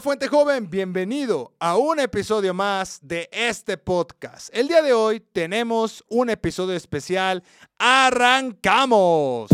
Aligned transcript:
Fuente 0.00 0.28
Joven, 0.28 0.68
bienvenido 0.68 1.54
a 1.58 1.76
un 1.76 2.00
episodio 2.00 2.52
más 2.52 2.98
de 3.02 3.28
este 3.32 3.78
podcast. 3.78 4.50
El 4.52 4.68
día 4.68 4.82
de 4.82 4.92
hoy 4.92 5.20
tenemos 5.20 6.04
un 6.08 6.28
episodio 6.28 6.74
especial. 6.74 7.42
¡Arrancamos! 7.78 9.48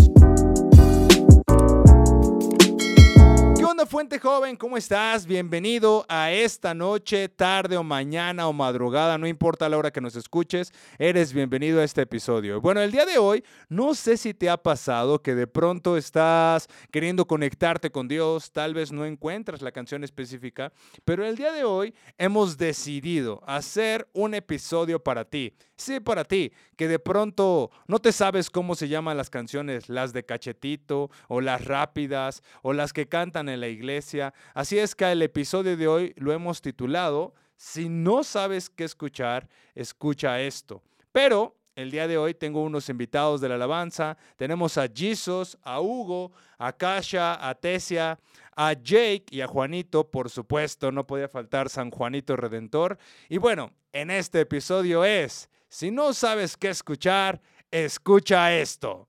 ¿Qué 3.83 3.85
onda 3.85 3.91
Fuente 3.91 4.21
Joven? 4.21 4.55
¿Cómo 4.55 4.77
estás? 4.77 5.27
Bienvenido 5.27 6.07
a 6.09 6.31
esta 6.31 6.73
noche, 6.73 7.29
tarde 7.29 7.77
o 7.77 7.83
mañana 7.83 8.47
o 8.47 8.53
madrugada, 8.53 9.19
no 9.19 9.27
importa 9.27 9.69
la 9.69 9.77
hora 9.77 9.91
que 9.91 10.01
nos 10.01 10.15
escuches, 10.15 10.73
eres 11.01 11.33
bienvenido 11.33 11.81
a 11.81 11.85
este 11.85 12.03
episodio. 12.03 12.61
Bueno, 12.61 12.81
el 12.81 12.93
día 12.93 13.05
de 13.05 13.19
hoy, 13.19 13.43
no 13.69 13.95
sé 13.95 14.17
si 14.19 14.35
te 14.35 14.49
ha 14.49 14.57
pasado 14.57 15.21
que 15.21 15.35
de 15.35 15.49
pronto 15.49 15.97
estás 15.97 16.69
queriendo 16.93 17.27
conectarte 17.27 17.91
con 17.91 18.07
Dios, 18.07 18.53
tal 18.53 18.73
vez 18.73 18.93
no 18.93 19.05
encuentras 19.05 19.63
la 19.63 19.73
canción 19.73 20.05
específica, 20.05 20.73
pero 21.05 21.27
el 21.27 21.35
día 21.35 21.51
de 21.51 21.65
hoy 21.65 21.93
hemos 22.19 22.59
decidido 22.59 23.43
hacer 23.49 24.09
un 24.13 24.35
episodio 24.35 25.03
para 25.03 25.25
ti. 25.25 25.57
Sí, 25.75 25.99
para 25.99 26.23
ti, 26.23 26.53
que 26.77 26.87
de 26.87 27.01
pronto 27.01 27.73
no 27.89 27.99
te 27.99 28.13
sabes 28.13 28.51
cómo 28.51 28.77
se 28.77 28.87
llaman 28.87 29.17
las 29.17 29.31
canciones, 29.31 29.89
las 29.89 30.13
de 30.13 30.25
cachetito 30.25 31.11
o 31.27 31.41
las 31.41 31.65
rápidas 31.65 32.45
o 32.63 32.73
las 32.73 32.93
que 32.93 33.09
cantan 33.09 33.49
en 33.49 33.61
la 33.61 33.69
iglesia. 33.73 34.33
Así 34.55 34.79
es 34.79 34.95
que 34.95 35.11
el 35.11 35.23
episodio 35.23 35.77
de 35.77 35.89
hoy 35.89 36.15
lo 36.17 36.33
hemos 36.33 36.63
titulado, 36.63 37.35
si 37.57 37.89
no 37.89 38.25
sabes 38.25 38.71
qué 38.71 38.85
escuchar, 38.85 39.49
escucha 39.75 40.41
esto. 40.41 40.83
Pero 41.13 41.57
el 41.75 41.91
día 41.91 42.07
de 42.07 42.19
hoy 42.19 42.35
tengo 42.35 42.63
unos 42.63 42.89
invitados 42.89 43.41
de 43.41 43.49
la 43.49 43.55
alabanza. 43.55 44.17
Tenemos 44.37 44.77
a 44.77 44.89
Jesus, 44.93 45.57
a 45.63 45.81
Hugo, 45.81 46.33
a 46.59 46.73
Kasha, 46.73 47.49
a 47.49 47.55
Tesia, 47.55 48.19
a 48.55 48.73
Jake 48.75 49.25
y 49.31 49.41
a 49.41 49.47
Juanito, 49.47 50.11
por 50.11 50.29
supuesto, 50.29 50.93
no 50.93 51.07
podía 51.07 51.29
faltar 51.29 51.71
San 51.71 51.91
Juanito 51.91 52.37
Redentor. 52.37 52.99
Y 53.29 53.39
bueno, 53.39 53.73
en 53.93 54.11
este 54.11 54.41
episodio 54.41 55.05
es, 55.05 55.49
si 55.69 55.91
no 55.91 56.13
sabes 56.13 56.57
qué 56.57 56.69
escuchar, 56.69 57.41
escucha 57.71 58.55
esto. 58.55 59.09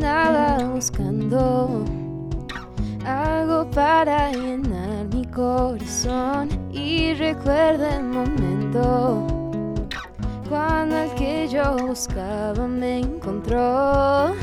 Andaba 0.00 0.64
buscando 0.64 1.84
algo 3.04 3.70
para 3.70 4.32
llenar 4.32 5.06
mi 5.12 5.26
corazón 5.26 6.48
y 6.72 7.12
recuerdo 7.14 7.86
el 7.86 8.04
momento 8.04 9.26
cuando 10.48 10.96
el 10.96 11.14
que 11.14 11.48
yo 11.48 11.76
buscaba 11.86 12.66
me 12.66 13.00
encontró. 13.00 14.34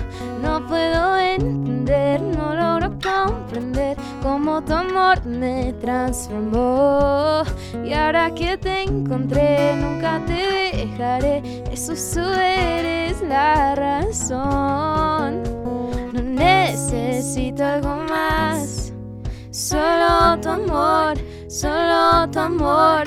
No 0.44 0.66
puedo 0.68 1.18
entender, 1.18 2.22
no 2.22 2.54
logro 2.54 2.92
comprender 3.02 3.98
cómo 4.22 4.64
tu 4.64 4.74
amor 4.74 5.26
me 5.26 5.74
transformó. 5.82 7.42
Y 7.84 7.94
ahora 7.94 8.32
que 8.34 8.58
te 8.58 8.84
encontré, 8.84 9.76
nunca 9.76 10.22
te 10.26 10.78
dejaré. 10.78 11.64
Tú 11.86 12.22
eres 12.22 13.22
la 13.22 13.76
razón. 13.76 15.44
No 16.12 16.22
necesito 16.24 17.64
algo 17.64 17.98
más. 18.10 18.92
Solo 19.52 20.40
tu 20.42 20.50
amor, 20.50 21.18
solo 21.48 22.28
tu 22.32 22.40
amor. 22.40 23.04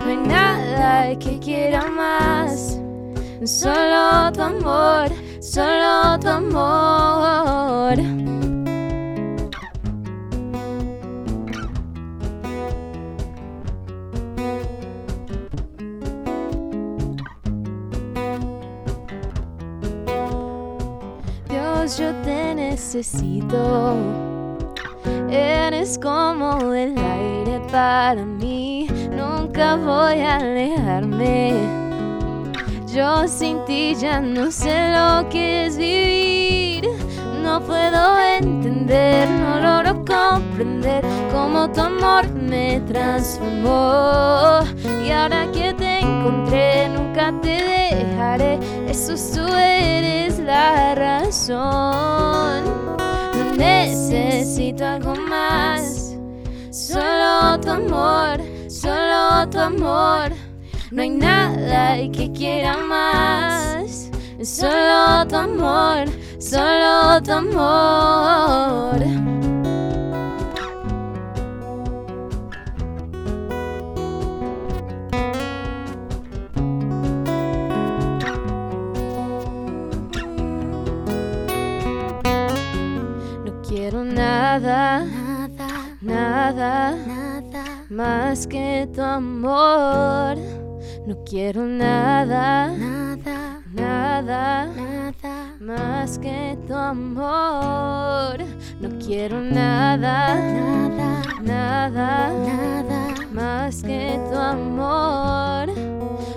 No 0.00 0.06
hay 0.06 0.16
nada 0.18 1.18
que 1.18 1.38
quiera 1.38 1.86
más. 1.86 2.78
Solo 3.42 4.30
tu 4.32 4.42
amor, 4.42 5.10
solo 5.40 6.18
tu 6.20 6.28
amor. 6.28 8.13
Necesito. 22.94 23.96
Eres 25.28 25.98
como 25.98 26.72
el 26.72 26.96
aire 26.96 27.60
para 27.72 28.24
mí. 28.24 28.86
Nunca 29.10 29.74
voy 29.76 30.20
a 30.20 30.36
alejarme. 30.36 31.54
Yo 32.94 33.26
sin 33.26 33.64
ti 33.64 33.96
ya 33.96 34.20
no 34.20 34.50
sé 34.50 34.92
lo 34.92 35.28
que 35.28 35.66
es 35.66 35.76
vivir. 35.76 36.88
No 37.42 37.60
puedo 37.60 38.18
entender, 38.38 39.28
no 39.28 39.60
logro 39.60 40.04
comprender 40.04 41.04
cómo 41.32 41.68
tu 41.72 41.80
amor 41.80 42.30
me 42.32 42.80
transformó. 42.86 44.60
Y 45.04 45.10
ahora 45.10 45.50
que 45.52 45.74
te 45.74 45.83
encontré, 46.04 46.88
nunca 46.88 47.32
te 47.40 47.56
dejaré. 47.94 48.58
Eso 48.88 49.14
tú 49.34 49.46
eres 49.56 50.38
la 50.38 50.94
razón. 50.94 52.64
No 52.96 53.54
necesito 53.56 54.84
algo 54.86 55.14
más. 55.16 56.16
Solo 56.70 57.58
tu 57.60 57.70
amor, 57.70 58.40
solo 58.68 59.48
tu 59.50 59.58
amor. 59.58 60.32
No 60.90 61.02
hay 61.02 61.10
nada 61.10 61.96
que 62.12 62.30
quiera 62.32 62.76
más. 62.76 64.10
Solo 64.42 65.26
tu 65.26 65.36
amor, 65.36 66.04
solo 66.38 67.22
tu 67.22 67.32
amor. 67.32 69.23
Quiero 83.84 84.02
nada, 84.02 85.04
Nada, 85.04 85.68
nada 86.00 86.96
nada, 87.06 87.64
más 87.90 88.46
que 88.46 88.88
tu 88.94 89.02
amor. 89.02 90.38
No 91.06 91.22
quiero 91.26 91.66
nada, 91.66 92.68
nada, 92.68 93.60
nada 93.74 94.66
nada, 94.74 95.56
más 95.60 96.18
que 96.18 96.56
tu 96.66 96.74
amor. 96.74 98.38
No 98.80 98.88
quiero 99.04 99.40
nada, 99.40 100.34
nada, 100.34 101.22
nada 101.42 102.32
nada, 102.32 103.14
más 103.34 103.82
que 103.82 104.18
tu 104.30 104.38
amor. 104.38 105.68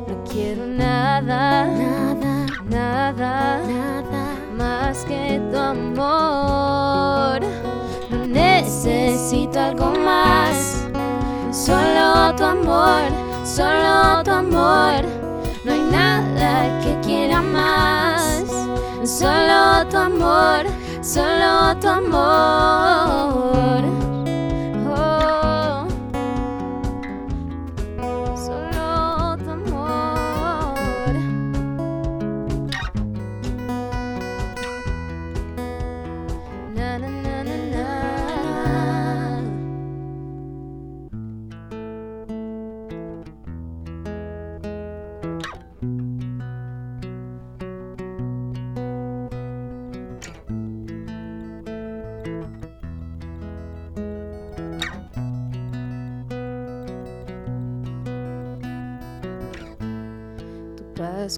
No 0.05 0.23
quiero 0.29 0.65
nada, 0.67 1.65
nada, 1.65 2.45
nada 2.69 3.61
nada, 3.65 4.26
más 4.57 5.05
que 5.05 5.39
tu 5.51 5.57
amor. 5.57 7.39
No 8.09 8.27
necesito 8.27 9.59
algo 9.59 9.93
más, 10.03 10.83
solo 11.51 12.35
tu 12.35 12.43
amor, 12.43 13.03
solo 13.45 14.23
tu 14.23 14.31
amor. 14.31 15.05
No 15.63 15.73
hay 15.73 15.81
nada 15.91 16.79
que 16.81 16.99
quiera 17.01 17.41
más, 17.41 18.45
solo 19.05 19.87
tu 19.89 19.97
amor, 19.97 20.65
solo 21.01 21.75
tu 21.79 21.87
amor. 21.87 23.96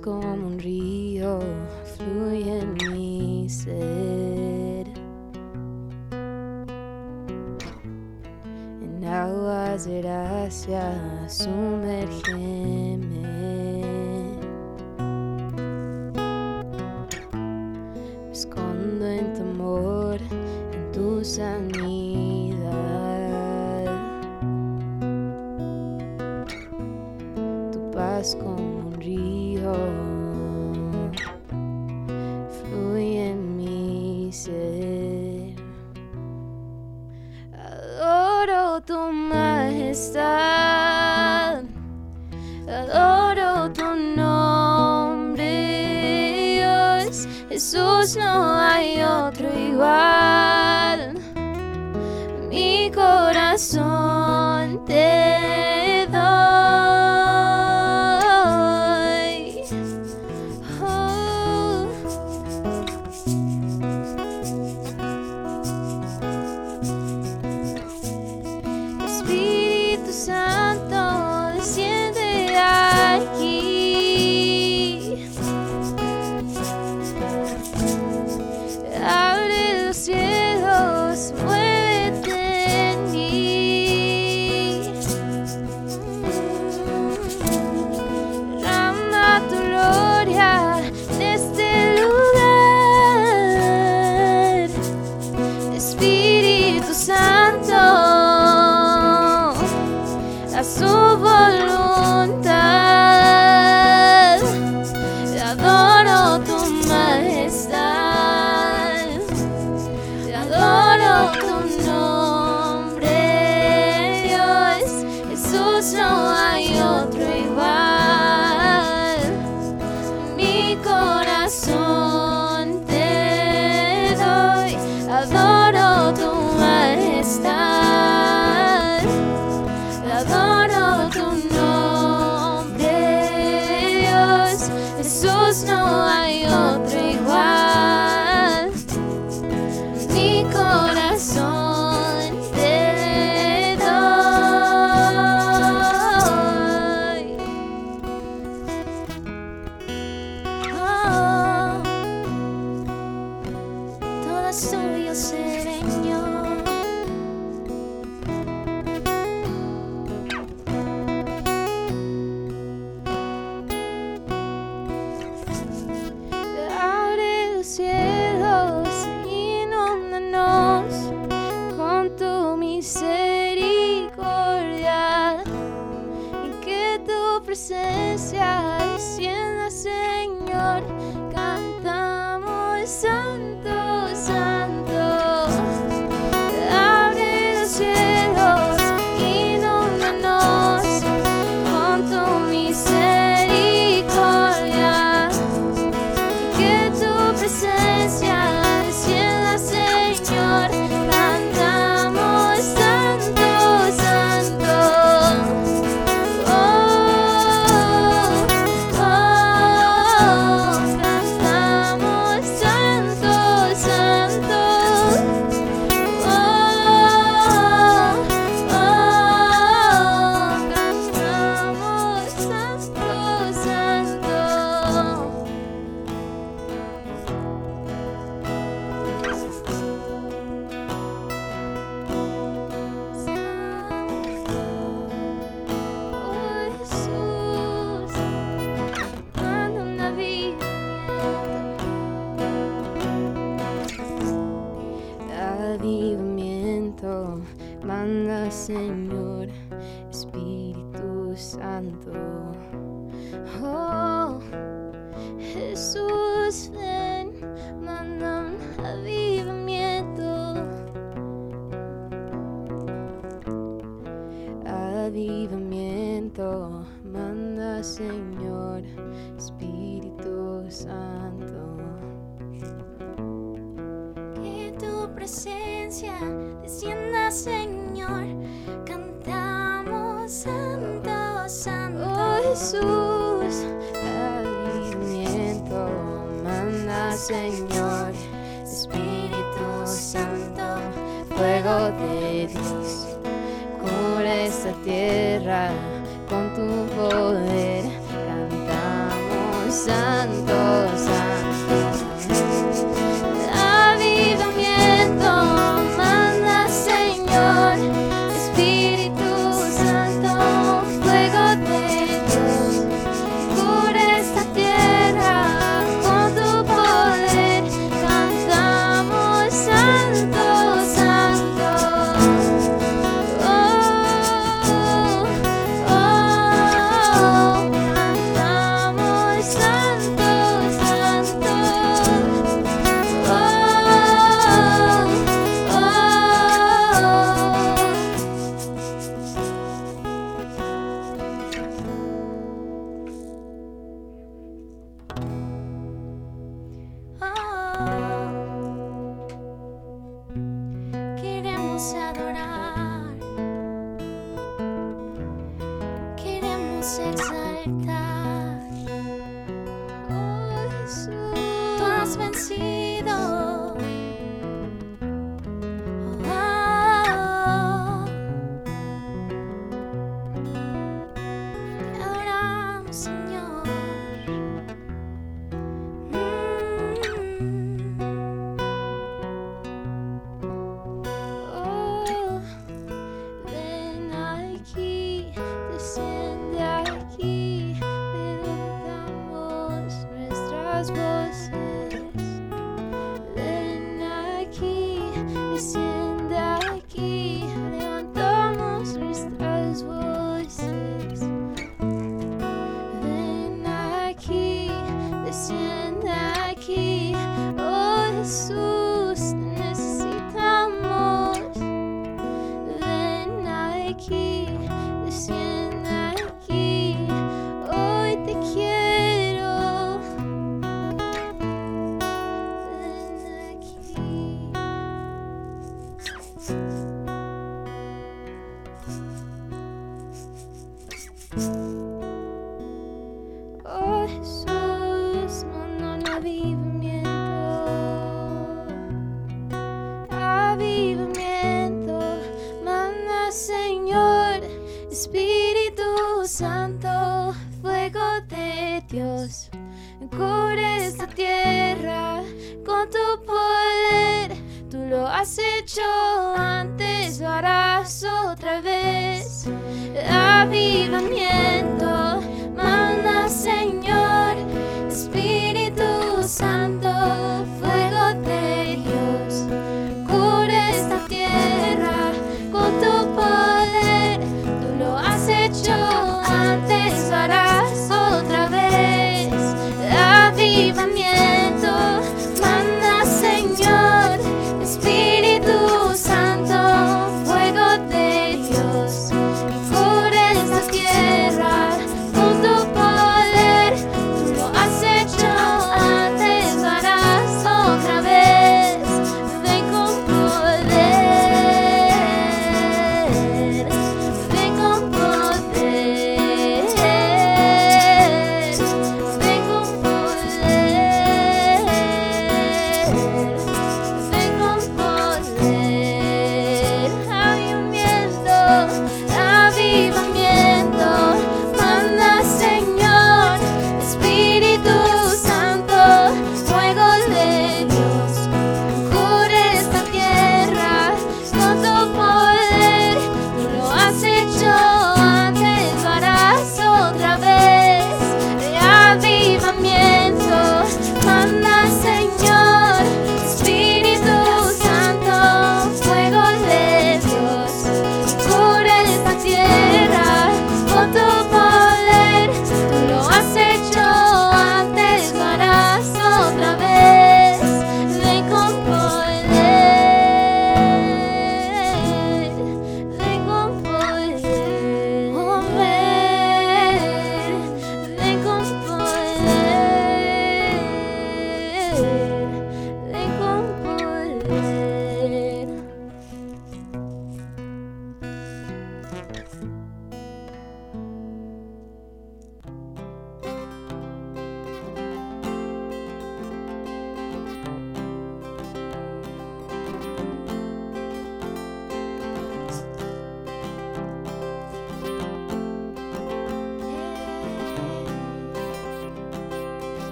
como 0.00 0.34
un 0.34 0.58
río, 0.58 1.38
fluye 1.96 2.60
en 2.60 2.74
mi 2.74 3.48
sed. 3.48 4.86
En 8.82 9.04
aguas 9.04 9.86
de 9.86 10.02
gracia, 10.02 11.28
corazón 53.58 54.17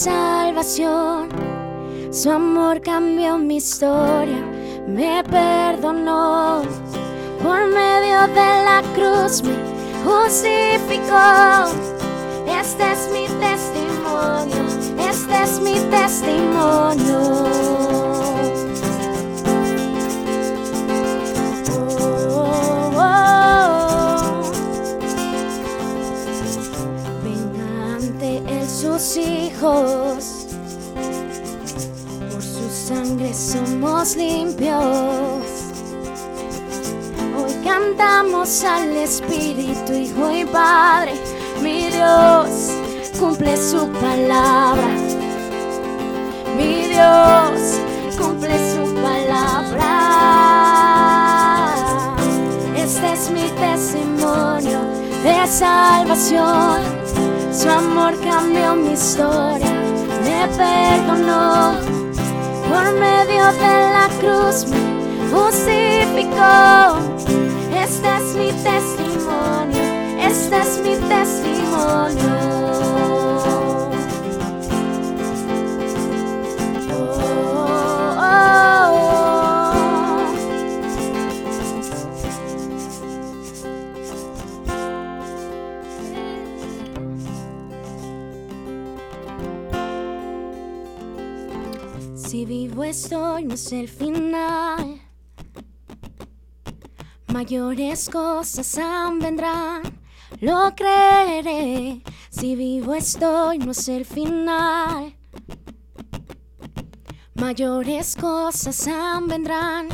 salvación. 0.00 1.28
Su 2.10 2.30
amor 2.30 2.80
cambió 2.80 3.36
mi 3.36 3.58
historia, 3.58 4.42
me 4.86 5.22
perdonó. 5.24 6.62
Por 7.42 7.66
medio 7.66 8.26
de 8.28 8.64
la 8.68 8.82
cruz 8.94 9.42
me 9.42 9.54
justificó. 10.04 11.68
Este 12.60 12.92
es 12.92 13.10
mi 13.12 13.26
testimonio, 13.46 14.62
este 15.10 15.34
es 15.42 15.60
mi 15.60 15.76
testimonio. 15.90 17.99
Sus 28.80 29.18
hijos, 29.18 30.46
por 32.32 32.42
su 32.42 32.70
sangre 32.70 33.34
somos 33.34 34.16
limpios. 34.16 34.80
Hoy 37.36 37.52
cantamos 37.62 38.64
al 38.64 38.96
Espíritu, 38.96 39.92
Hijo 39.92 40.30
y 40.30 40.46
Padre, 40.46 41.12
mi 41.62 41.90
Dios 41.90 42.70
cumple 43.18 43.54
su 43.58 43.86
palabra. 44.00 44.88
Mi 46.56 46.86
Dios 46.88 47.80
cumple 48.18 48.56
su 48.72 48.94
palabra. 48.94 49.90
Este 52.76 53.12
es 53.12 53.30
mi 53.30 53.46
testimonio 53.60 54.80
de 55.22 55.46
salvación. 55.46 56.99
Su 57.60 57.68
amor 57.68 58.18
cambió 58.20 58.74
mi 58.74 58.92
historia, 58.94 59.70
me 60.24 60.48
perdonó. 60.56 61.74
Por 62.70 62.92
medio 62.94 63.52
de 63.52 63.92
la 63.96 64.08
cruz 64.18 64.64
me 64.66 64.78
justificó. 65.30 66.96
Este 67.76 68.08
es 68.16 68.34
mi 68.34 68.50
testimonio, 68.62 69.82
este 70.22 70.56
es 70.56 70.80
mi 70.82 70.96
testimonio. 71.06 72.79
Si 92.30 92.44
vivo 92.44 92.84
estoy, 92.84 93.42
no 93.42 93.54
es 93.54 93.72
el 93.72 93.88
final. 93.88 95.00
Mayores 97.26 98.08
cosas 98.08 98.78
aún 98.78 99.18
vendrán, 99.18 99.82
lo 100.40 100.72
creeré. 100.76 102.02
Si 102.30 102.54
vivo 102.54 102.94
estoy, 102.94 103.58
no 103.58 103.72
es 103.72 103.88
el 103.88 104.04
final. 104.04 105.16
Mayores 107.34 108.14
cosas 108.14 108.86
aún 108.86 109.26
vendrán, 109.26 109.88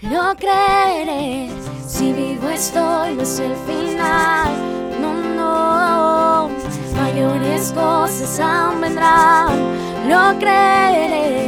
lo 0.00 0.34
creeré. 0.36 1.50
Si 1.86 2.14
vivo 2.14 2.48
estoy, 2.48 3.14
no 3.14 3.20
es 3.24 3.38
el 3.40 3.54
final. 3.66 4.48
No, 5.02 5.12
no. 5.12 6.50
Mayores 6.96 7.72
cosas 7.72 8.40
aún 8.40 8.80
vendrán, 8.80 9.50
lo 10.08 10.38
creeré. 10.38 11.43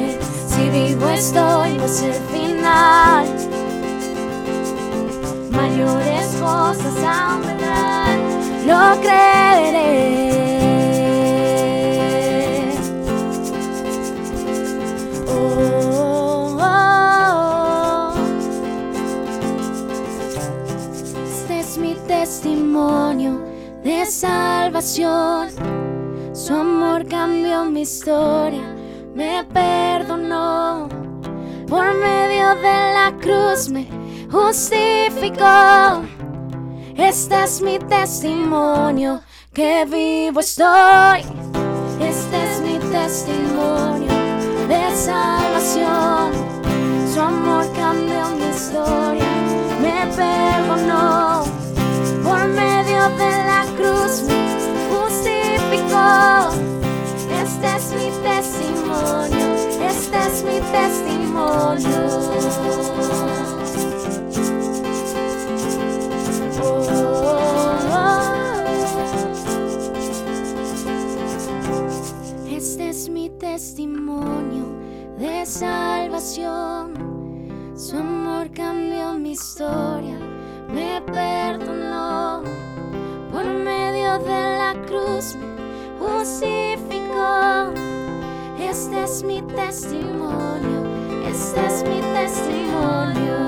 Vivo 0.77 1.09
estoy, 1.09 1.73
no 1.79 1.85
el 1.87 2.13
final. 2.31 3.27
Mayores 5.51 6.27
cosas 6.39 6.97
aún 7.03 7.41
vendrán, 7.47 8.19
lo 8.67 9.01
creeré. 9.01 9.87
Oh. 15.27 16.59
Este 21.27 21.61
es 21.61 21.79
mi 21.79 21.95
testimonio 22.07 23.41
de 23.83 24.05
salvación. 24.05 25.49
Su 26.35 26.53
amor 26.55 27.07
cambió 27.09 27.65
mi 27.65 27.81
historia, 27.81 28.61
me 29.15 29.43
Por 30.29 31.95
medio 31.95 32.55
de 32.57 32.95
la 32.95 33.13
cruz 33.21 33.69
me 33.69 33.87
justificó. 34.31 36.03
Este 36.97 37.45
es 37.45 37.63
mi 37.63 37.79
testimonio, 37.79 39.21
que 39.53 39.85
vivo 39.85 40.41
estoy. 40.41 41.21
Este 42.01 42.37
es 42.45 42.61
mi 42.61 42.79
testimonio 42.91 44.13
de 44.69 44.97
salvación. 44.97 46.33
Su 47.13 47.21
amor 47.21 47.65
cambió 47.75 48.29
mi 48.31 48.49
historia, 48.49 49.31
me 49.81 50.07
perdonó. 50.17 51.06
Es 60.37 60.45
mi 60.45 60.61
testimonio. 60.61 61.89
Este 72.51 72.89
es 72.89 73.09
mi 73.09 73.31
testimonio 73.31 74.67
de 75.19 75.47
salvación. 75.47 76.93
Su 77.75 77.97
amor 77.97 78.51
cambió 78.53 79.15
mi 79.15 79.33
historia, 79.33 80.19
me 80.69 81.01
perdonó. 81.01 82.43
Por 83.33 83.45
medio 83.45 84.19
de 84.19 84.59
la 84.59 84.75
cruz 84.87 85.35
me 85.37 85.57
justificó. 85.99 86.56
Este 88.77 89.03
es 89.05 89.23
mi 89.23 89.41
testimonio, 89.41 90.85
este 91.27 91.67
es 91.67 91.83
mi 91.89 91.99
testimonio. 92.13 93.46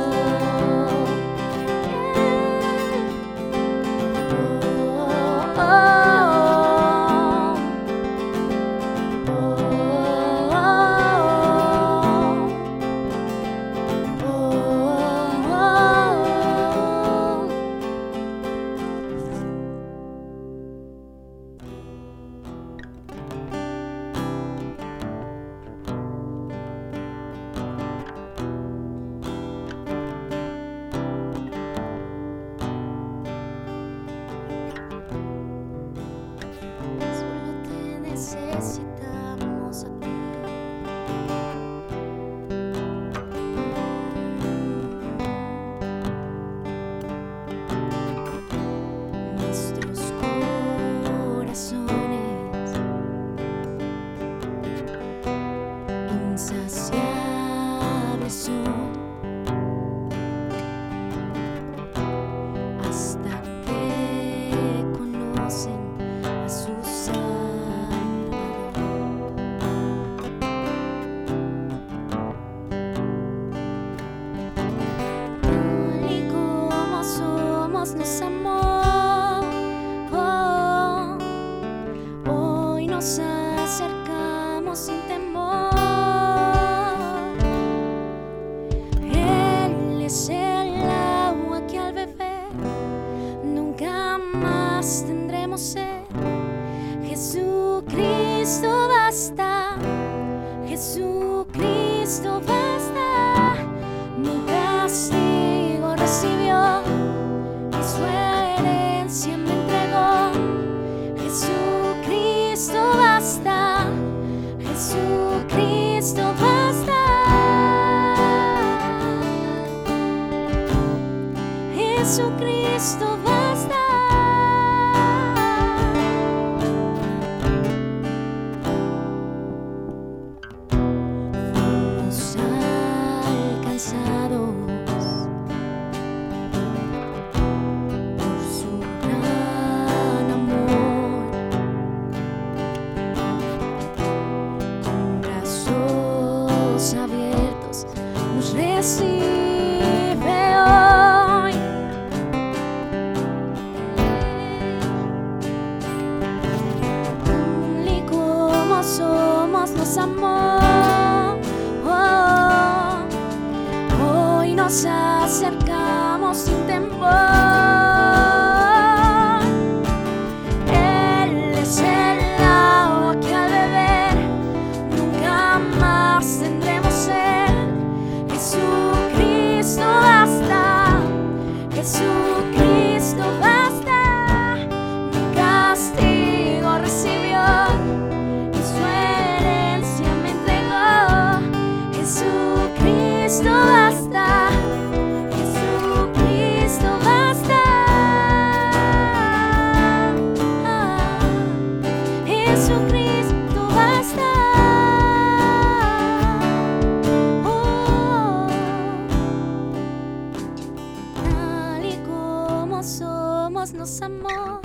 Amó. 214.02 214.60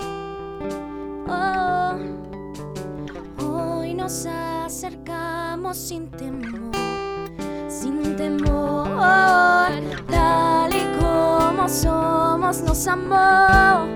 Oh, 1.27 1.95
hoy 3.45 3.93
nos 3.93 4.25
acercamos 4.25 5.77
sin 5.77 6.09
temor, 6.11 6.71
sin 7.67 8.15
temor. 8.15 9.71
Tal 10.09 10.73
y 10.73 10.85
como 10.99 11.67
somos 11.69 12.61
nos 12.61 12.87
amó. 12.87 13.87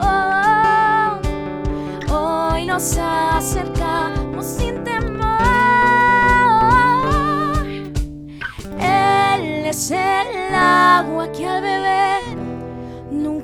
Oh, 0.00 1.18
hoy 2.10 2.66
nos 2.66 2.96
acercamos 2.96 4.46
sin 4.46 4.82
temor. 4.84 5.38
Él 8.80 9.66
es 9.66 9.90
el 9.90 10.54
agua 10.54 11.30
que 11.32 11.46
al 11.46 11.62
beber 11.62 12.07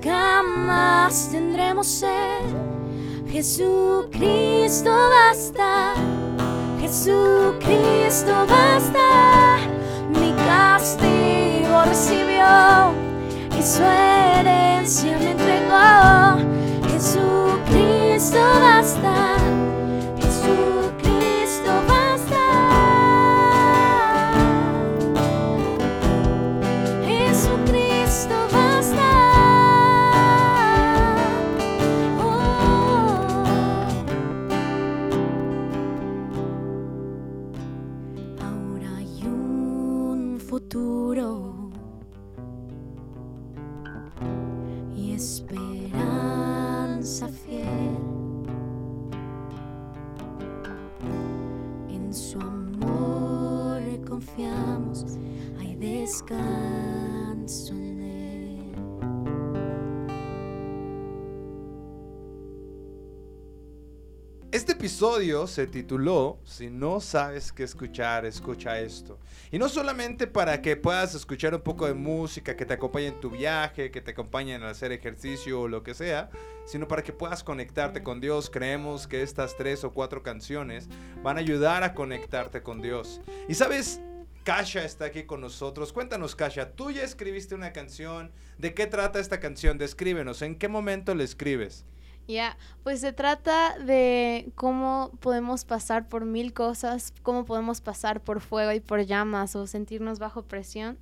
nunca 0.05 0.43
más 0.43 1.31
tendremos 1.31 1.87
sed. 1.87 2.45
Jesucristo 3.31 4.91
basta, 4.91 5.95
Jesucristo 6.81 8.47
basta. 8.49 9.59
Mi 10.11 10.33
castigo 10.47 11.85
recibió 11.87 12.93
y 13.59 13.63
su 13.63 13.83
herencia 13.83 15.19
me 15.19 15.31
entregó. 15.33 16.39
Jesucristo 16.93 18.39
basta, 18.61 19.37
Este 64.51 64.73
episodio 64.73 65.47
se 65.47 65.67
tituló 65.67 66.39
Si 66.45 66.71
no 66.71 67.01
sabes 67.01 67.53
qué 67.53 67.65
escuchar, 67.65 68.25
escucha 68.25 68.81
esto. 68.81 69.19
Y 69.51 69.59
no 69.59 69.69
solamente 69.69 70.27
para 70.27 70.63
que 70.63 70.77
puedas 70.77 71.15
escuchar 71.15 71.55
un 71.55 71.61
poco 71.61 71.87
de 71.87 71.93
música 71.93 72.57
que 72.57 72.65
te 72.65 72.73
acompañe 72.73 73.09
en 73.09 73.21
tu 73.21 73.29
viaje, 73.29 73.91
que 73.91 74.01
te 74.01 74.13
acompañe 74.13 74.55
en 74.55 74.63
hacer 74.63 74.93
ejercicio 74.93 75.61
o 75.61 75.69
lo 75.69 75.83
que 75.83 75.93
sea, 75.93 76.31
sino 76.65 76.89
para 76.89 77.03
que 77.03 77.13
puedas 77.13 77.45
conectarte 77.45 78.03
con 78.03 78.23
Dios. 78.23 78.49
Creemos 78.49 79.07
que 79.07 79.23
estas 79.23 79.55
tres 79.55 79.85
o 79.85 79.93
cuatro 79.93 80.23
canciones 80.23 80.89
van 81.23 81.37
a 81.37 81.41
ayudar 81.41 81.83
a 81.83 81.93
conectarte 81.93 82.63
con 82.63 82.81
Dios. 82.81 83.21
Y 83.51 83.55
sabes, 83.55 84.01
Kasha 84.45 84.85
está 84.85 85.07
aquí 85.07 85.25
con 85.25 85.41
nosotros. 85.41 85.93
Cuéntanos, 85.93 86.37
Kasha, 86.37 86.73
tú 86.73 86.91
ya 86.91 87.03
escribiste 87.03 87.55
una 87.55 87.73
canción. 87.73 88.31
¿De 88.59 88.75
qué 88.75 88.87
trata 88.87 89.19
esta 89.19 89.41
canción? 89.41 89.79
Descríbenos. 89.79 90.43
¿En 90.43 90.57
qué 90.57 90.69
momento 90.69 91.15
la 91.15 91.25
escribes? 91.25 91.85
Ya, 92.29 92.57
pues 92.83 93.01
se 93.01 93.13
trata 93.13 93.79
de 93.79 94.51
cómo 94.55 95.13
podemos 95.21 95.65
pasar 95.65 96.09
por 96.09 96.25
mil 96.25 96.53
cosas, 96.53 97.13
cómo 97.23 97.45
podemos 97.45 97.81
pasar 97.81 98.23
por 98.23 98.41
fuego 98.41 98.73
y 98.73 98.81
por 98.81 99.05
llamas 99.05 99.57
o 99.57 99.67
sentirnos 99.67 100.19
bajo 100.19 100.43
presión, 100.43 100.99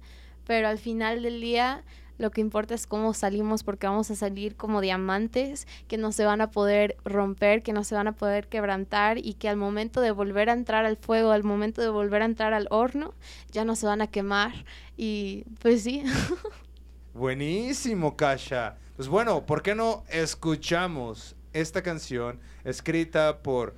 pero 0.46 0.66
al 0.66 0.78
final 0.78 1.22
del 1.22 1.40
día 1.40 1.85
lo 2.22 2.30
que 2.30 2.40
importa 2.40 2.74
es 2.74 2.87
cómo 2.87 3.12
salimos 3.12 3.64
porque 3.64 3.87
vamos 3.87 4.11
a 4.11 4.14
salir 4.14 4.56
como 4.56 4.80
diamantes 4.80 5.66
que 5.88 5.98
no 5.98 6.12
se 6.12 6.24
van 6.24 6.40
a 6.40 6.50
poder 6.50 6.96
romper, 7.04 7.62
que 7.62 7.72
no 7.72 7.85
se 7.85 7.94
van 7.94 8.06
a 8.06 8.12
poder 8.12 8.48
quebrantar 8.48 9.18
y 9.18 9.35
que 9.35 9.48
al 9.48 9.56
momento 9.56 10.00
de 10.00 10.12
volver 10.12 10.48
a 10.48 10.52
entrar 10.54 10.87
al 10.87 10.96
fuego, 10.96 11.32
al 11.32 11.42
momento 11.42 11.82
de 11.82 11.88
volver 11.88 12.22
a 12.22 12.26
entrar 12.26 12.54
al 12.54 12.68
horno, 12.70 13.12
ya 13.50 13.64
no 13.64 13.76
se 13.76 13.87
van 13.87 14.00
a 14.00 14.06
quemar 14.06 14.52
y 14.96 15.44
pues 15.61 15.82
sí. 15.82 16.04
Buenísimo, 17.12 18.16
Kasha. 18.16 18.78
Pues 18.96 19.08
bueno, 19.08 19.44
¿por 19.44 19.62
qué 19.62 19.74
no 19.74 20.04
escuchamos 20.08 21.35
esta 21.52 21.82
canción 21.82 22.38
escrita 22.64 23.42
por 23.42 23.74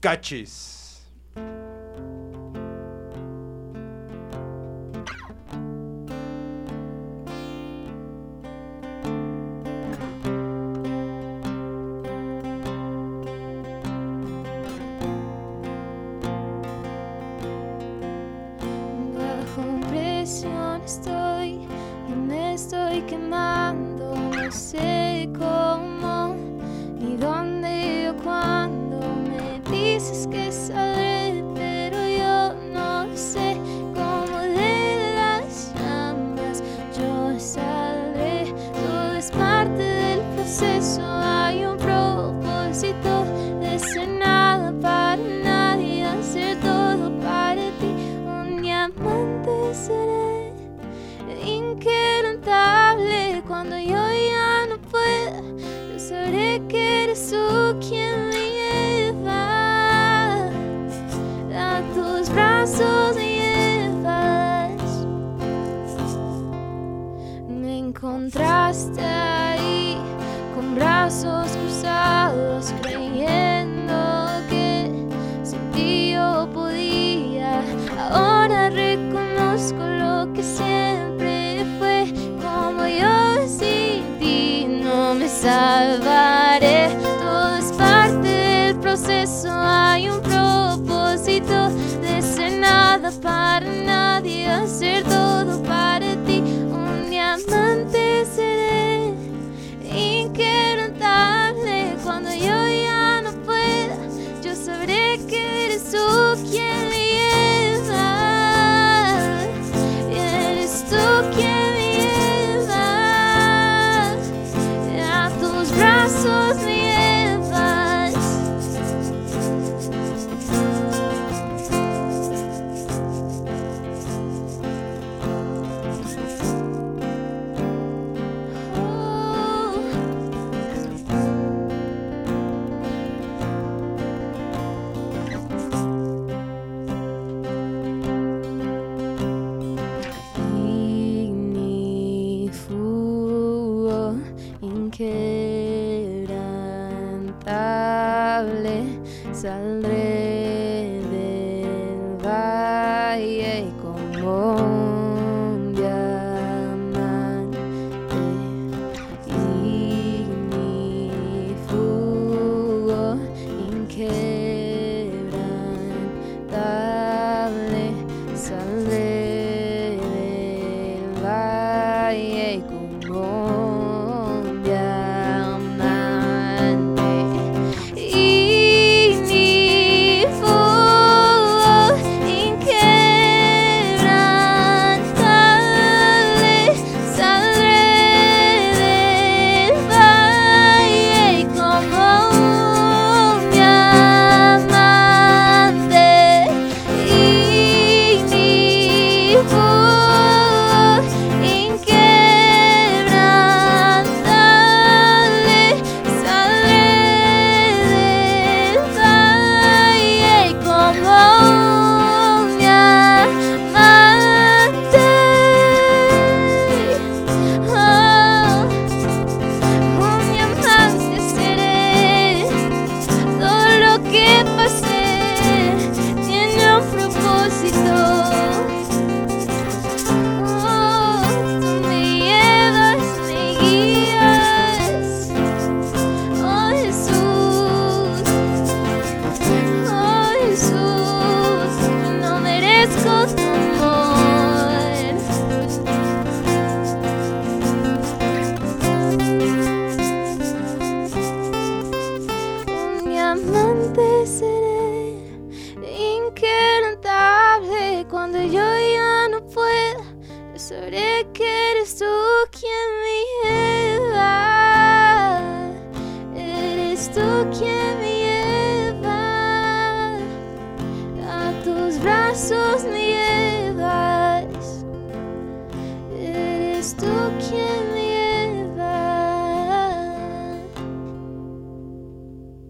Cachis? 0.00 1.08
Presión 20.40 21.27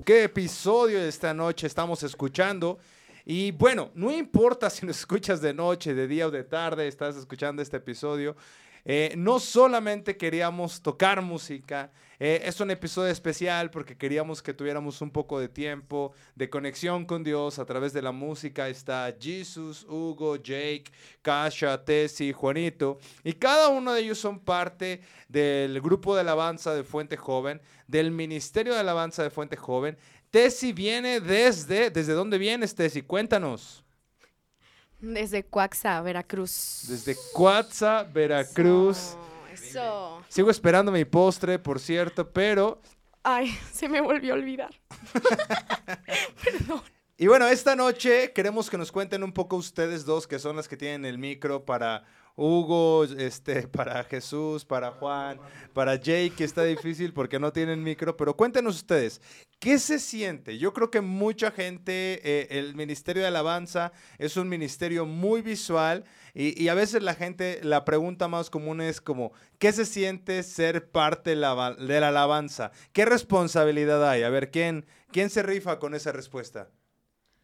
¿Qué 0.08 0.24
episodio 0.24 1.02
de 1.02 1.08
esta 1.10 1.34
noche 1.34 1.66
estamos 1.66 2.02
escuchando? 2.02 2.78
Y 3.26 3.50
bueno, 3.50 3.90
no 3.94 4.10
importa 4.10 4.70
si 4.70 4.86
nos 4.86 5.00
escuchas 5.00 5.42
de 5.42 5.52
noche, 5.52 5.92
de 5.92 6.08
día 6.08 6.28
o 6.28 6.30
de 6.30 6.44
tarde, 6.44 6.88
estás 6.88 7.14
escuchando 7.14 7.60
este 7.60 7.76
episodio. 7.76 8.34
Eh, 8.88 9.12
no 9.18 9.38
solamente 9.38 10.16
queríamos 10.16 10.80
tocar 10.80 11.20
música, 11.20 11.92
eh, 12.20 12.40
es 12.44 12.58
un 12.58 12.70
episodio 12.70 13.12
especial 13.12 13.70
porque 13.70 13.96
queríamos 13.96 14.42
que 14.42 14.52
tuviéramos 14.52 15.00
un 15.02 15.10
poco 15.10 15.38
de 15.38 15.48
tiempo 15.48 16.12
de 16.34 16.50
conexión 16.50 17.04
con 17.04 17.22
Dios 17.22 17.58
a 17.58 17.64
través 17.64 17.92
de 17.92 18.02
la 18.02 18.12
música. 18.12 18.68
Está 18.68 19.14
Jesus, 19.20 19.84
Hugo, 19.84 20.36
Jake, 20.36 20.86
Kasha, 21.22 21.84
Tessie, 21.84 22.32
Juanito. 22.32 22.98
Y 23.22 23.34
cada 23.34 23.68
uno 23.68 23.92
de 23.92 24.00
ellos 24.00 24.18
son 24.18 24.40
parte 24.40 25.02
del 25.28 25.80
grupo 25.80 26.14
de 26.14 26.22
alabanza 26.22 26.74
de 26.74 26.82
Fuente 26.82 27.16
Joven, 27.16 27.60
del 27.86 28.10
Ministerio 28.10 28.72
de 28.72 28.80
Alabanza 28.80 29.22
de 29.22 29.30
Fuente 29.30 29.56
Joven. 29.56 29.96
Tessie 30.30 30.72
viene 30.72 31.20
desde... 31.20 31.90
¿Desde 31.90 32.14
dónde 32.14 32.38
vienes, 32.38 32.74
Tessie? 32.74 33.02
Cuéntanos. 33.02 33.84
Desde 35.00 35.44
Cuaxa, 35.44 36.00
Veracruz. 36.02 36.86
Desde 36.88 37.16
Cuatza, 37.32 38.02
Veracruz. 38.02 39.16
Eso, 39.52 39.68
eso. 39.68 40.24
Sigo 40.28 40.50
esperando 40.50 40.90
mi 40.90 41.04
postre, 41.04 41.58
por 41.58 41.78
cierto, 41.78 42.28
pero... 42.28 42.80
Ay, 43.22 43.56
se 43.72 43.88
me 43.88 44.00
volvió 44.00 44.34
a 44.34 44.36
olvidar. 44.36 44.74
Y 47.20 47.26
bueno, 47.26 47.48
esta 47.48 47.74
noche 47.74 48.32
queremos 48.32 48.70
que 48.70 48.78
nos 48.78 48.92
cuenten 48.92 49.24
un 49.24 49.32
poco 49.32 49.56
ustedes 49.56 50.04
dos, 50.04 50.28
que 50.28 50.38
son 50.38 50.54
las 50.54 50.68
que 50.68 50.76
tienen 50.76 51.04
el 51.04 51.18
micro 51.18 51.64
para 51.64 52.04
Hugo, 52.38 53.02
este, 53.04 53.66
para 53.68 54.04
Jesús, 54.04 54.64
para 54.64 54.92
Juan, 54.92 55.40
para 55.72 55.96
Jake, 55.96 56.34
que 56.36 56.44
está 56.44 56.62
difícil 56.62 57.12
porque 57.12 57.40
no 57.40 57.52
tienen 57.52 57.82
micro, 57.82 58.16
pero 58.16 58.36
cuéntenos 58.36 58.76
ustedes, 58.76 59.20
¿qué 59.58 59.80
se 59.80 59.98
siente? 59.98 60.56
Yo 60.56 60.72
creo 60.72 60.88
que 60.88 61.00
mucha 61.00 61.50
gente, 61.50 62.20
eh, 62.22 62.46
el 62.50 62.76
Ministerio 62.76 63.22
de 63.22 63.28
Alabanza 63.28 63.92
es 64.18 64.36
un 64.36 64.48
ministerio 64.48 65.04
muy 65.04 65.42
visual 65.42 66.04
y, 66.32 66.62
y 66.62 66.68
a 66.68 66.74
veces 66.74 67.02
la 67.02 67.14
gente, 67.14 67.58
la 67.64 67.84
pregunta 67.84 68.28
más 68.28 68.50
común 68.50 68.80
es 68.80 69.00
como, 69.00 69.32
¿qué 69.58 69.72
se 69.72 69.84
siente 69.84 70.44
ser 70.44 70.88
parte 70.92 71.30
de 71.30 71.36
la, 71.36 71.74
de 71.74 72.00
la 72.00 72.08
alabanza? 72.08 72.70
¿Qué 72.92 73.04
responsabilidad 73.04 74.08
hay? 74.08 74.22
A 74.22 74.30
ver, 74.30 74.52
¿quién, 74.52 74.86
quién 75.10 75.28
se 75.28 75.42
rifa 75.42 75.80
con 75.80 75.92
esa 75.92 76.12
respuesta? 76.12 76.70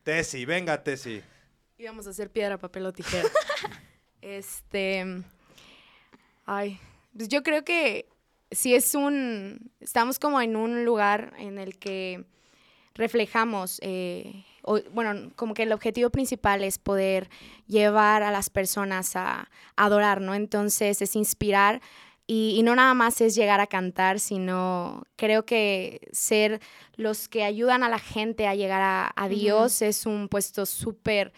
Tessy, 0.04 0.44
venga, 0.44 0.85
Tessy. 0.85 1.20
Íbamos 1.78 2.07
a 2.07 2.11
hacer 2.11 2.30
piedra, 2.30 2.59
papel 2.59 2.87
o 2.87 2.92
tijera. 2.92 3.28
este. 4.24 5.22
Ay. 6.46 6.78
Pues 7.16 7.28
yo 7.28 7.42
creo 7.42 7.64
que 7.64 8.08
sí 8.50 8.74
es 8.74 8.94
un. 8.94 9.70
Estamos 9.80 10.18
como 10.18 10.40
en 10.40 10.56
un 10.56 10.84
lugar 10.84 11.34
en 11.38 11.58
el 11.58 11.78
que 11.78 12.24
reflejamos. 12.94 13.78
eh, 13.82 14.44
bueno, 14.92 15.30
como 15.37 15.54
que 15.54 15.64
el 15.64 15.72
objetivo 15.72 16.10
principal 16.10 16.64
es 16.64 16.78
poder 16.78 17.28
llevar 17.66 18.22
a 18.22 18.30
las 18.30 18.48
personas 18.48 19.14
a 19.14 19.50
adorar, 19.76 20.20
¿no? 20.20 20.34
Entonces 20.34 21.02
es 21.02 21.16
inspirar 21.16 21.82
y, 22.26 22.54
y 22.56 22.62
no 22.62 22.74
nada 22.74 22.94
más 22.94 23.20
es 23.20 23.34
llegar 23.34 23.60
a 23.60 23.66
cantar, 23.66 24.18
sino 24.18 25.04
creo 25.16 25.44
que 25.44 26.00
ser 26.12 26.60
los 26.96 27.28
que 27.28 27.44
ayudan 27.44 27.82
a 27.82 27.88
la 27.88 27.98
gente 27.98 28.46
a 28.46 28.54
llegar 28.54 28.80
a. 29.16 29.28
Dios 29.28 29.82
es 29.82 30.06
un 30.06 30.28
puesto 30.28 30.64
súper 30.64 31.32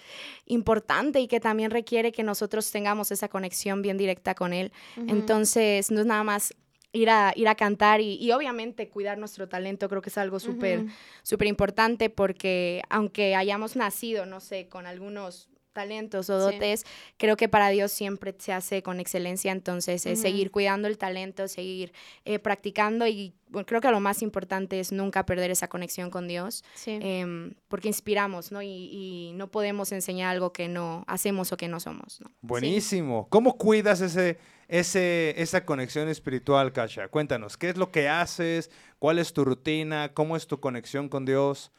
importante 0.47 1.21
y 1.21 1.29
que 1.29 1.41
también 1.41 1.71
requiere 1.71 2.13
que 2.13 2.23
nosotros 2.23 2.71
tengamos 2.71 3.11
esa 3.11 3.29
conexión 3.29 3.83
bien 3.83 3.97
directa 3.97 4.35
con 4.35 4.53
Él. 4.53 4.73
Entonces, 5.09 5.91
no 5.91 6.01
es 6.01 6.07
nada 6.07 6.25
más 6.25 6.55
ir 6.93 7.11
a, 7.11 7.33
ir 7.37 7.49
a 7.49 7.55
cantar 7.55 8.01
y, 8.01 8.15
y 8.15 8.33
obviamente 8.33 8.89
cuidar 8.89 9.19
nuestro 9.19 9.49
talento, 9.49 9.89
creo 9.89 10.03
que 10.03 10.11
es 10.11 10.19
algo 10.19 10.41
súper 10.41 10.81
Ujú. 10.81 10.89
súper 11.23 11.49
importante 11.49 12.11
porque 12.11 12.83
aunque 12.89 13.35
hayamos 13.35 13.77
nacido, 13.77 14.25
no 14.25 14.41
sé, 14.41 14.69
con 14.69 14.87
algunos 14.87 15.49
talentos 15.77 16.31
o 16.31 16.49
Sí. 16.49 16.55
dotes, 16.55 16.85
creo 17.19 17.37
que 17.37 17.49
para 17.49 17.69
Dios 17.69 17.93
siempre 17.93 18.35
se 18.39 18.53
hace 18.53 18.83
con 18.83 18.99
excelencia, 18.99 19.53
entonces 19.53 20.07
es 20.07 20.21
seguir 20.21 20.51
cuidando 20.51 20.89
el 20.89 20.97
talento, 20.97 21.47
seguir 21.49 21.93
eh, 22.25 22.39
practicando 22.39 23.07
y 23.07 23.35
bueno, 23.49 23.65
creo 23.67 23.81
que 23.81 23.91
lo 23.91 24.01
más 24.01 24.23
importante 24.23 24.81
es 24.81 24.91
nunca 24.91 25.25
perder 25.25 25.51
esa 25.53 25.69
conexión 25.69 26.11
con 26.11 26.27
Dios, 26.27 26.65
Sí. 26.75 26.99
em, 27.01 27.55
porque 27.69 27.87
inspiramos, 27.89 28.51
¿no? 28.51 28.61
Y, 28.61 28.69
y 28.69 29.33
no 29.35 29.49
podemos 29.53 29.93
enseñar 29.93 30.31
algo 30.35 30.53
que 30.53 30.67
no 30.67 31.05
hacemos 31.07 31.53
o 31.53 31.57
que 31.57 31.69
no 31.69 31.79
somos, 31.79 32.21
¿no? 32.21 32.31
Buenísimo. 32.41 33.29
¿Cómo 33.31 33.57
cuidas 33.57 34.01
ese, 34.01 34.39
ese, 34.67 35.35
esa 35.41 35.65
conexión 35.65 36.09
espiritual, 36.09 36.73
Kasha? 36.73 37.07
Cuéntanos, 37.09 37.57
¿qué 37.57 37.69
es 37.69 37.77
lo 37.77 37.93
que 37.93 38.09
haces? 38.09 38.71
¿Cuál 38.99 39.19
es 39.21 39.33
tu 39.33 39.45
rutina? 39.45 40.13
¿Cómo 40.13 40.37
es 40.37 40.47
tu 40.49 40.59
conexión 40.59 41.09
con 41.09 41.25
Dios? 41.25 41.71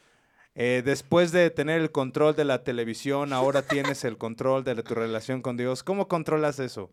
Eh, 0.59 0.81
después 0.83 1.31
de 1.31 1.51
tener 1.51 1.79
el 1.79 1.91
control 1.91 2.35
de 2.35 2.43
la 2.43 2.63
televisión, 2.63 3.31
ahora 3.31 3.61
tienes 3.61 4.03
el 4.03 4.17
control 4.17 4.63
de 4.63 4.73
tu 4.81 4.95
relación 4.95 5.43
con 5.43 5.55
Dios. 5.55 5.83
¿Cómo 5.83 6.07
controlas 6.07 6.57
eso? 6.57 6.89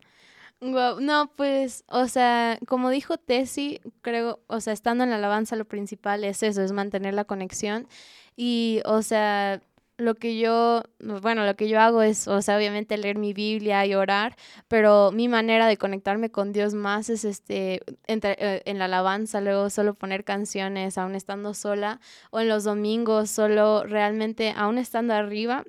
Guau, 0.61 1.01
No, 1.01 1.31
pues, 1.35 1.83
o 1.87 2.07
sea, 2.07 2.59
como 2.67 2.91
dijo 2.91 3.17
Tessy, 3.17 3.81
creo, 4.03 4.39
o 4.45 4.61
sea, 4.61 4.71
estando 4.71 5.03
en 5.03 5.09
la 5.09 5.15
alabanza, 5.15 5.55
lo 5.55 5.65
principal 5.65 6.23
es 6.23 6.43
eso, 6.43 6.61
es 6.61 6.73
mantener 6.73 7.15
la 7.15 7.25
conexión. 7.25 7.87
Y, 8.35 8.81
o 8.85 9.01
sea, 9.01 9.59
lo 9.97 10.15
que 10.15 10.37
yo, 10.37 10.83
bueno, 10.99 11.45
lo 11.45 11.55
que 11.55 11.69
yo 11.69 11.79
hago 11.79 12.01
es, 12.01 12.27
o 12.27 12.41
sea, 12.41 12.57
obviamente 12.57 12.97
leer 12.97 13.17
mi 13.17 13.33
Biblia 13.33 13.85
y 13.85 13.95
orar, 13.95 14.35
pero 14.67 15.11
mi 15.11 15.27
manera 15.27 15.67
de 15.67 15.77
conectarme 15.77 16.29
con 16.31 16.51
Dios 16.51 16.73
más 16.73 17.09
es 17.09 17.23
este, 17.23 17.81
entre- 18.07 18.35
eh, 18.39 18.61
en 18.65 18.77
la 18.79 18.85
alabanza, 18.85 19.39
luego 19.41 19.69
solo 19.69 19.93
poner 19.93 20.23
canciones, 20.23 20.97
aún 20.97 21.15
estando 21.15 21.53
sola, 21.53 22.01
o 22.31 22.39
en 22.39 22.49
los 22.49 22.63
domingos, 22.65 23.29
solo 23.29 23.83
realmente, 23.85 24.53
aún 24.57 24.77
estando 24.77 25.13
arriba, 25.13 25.63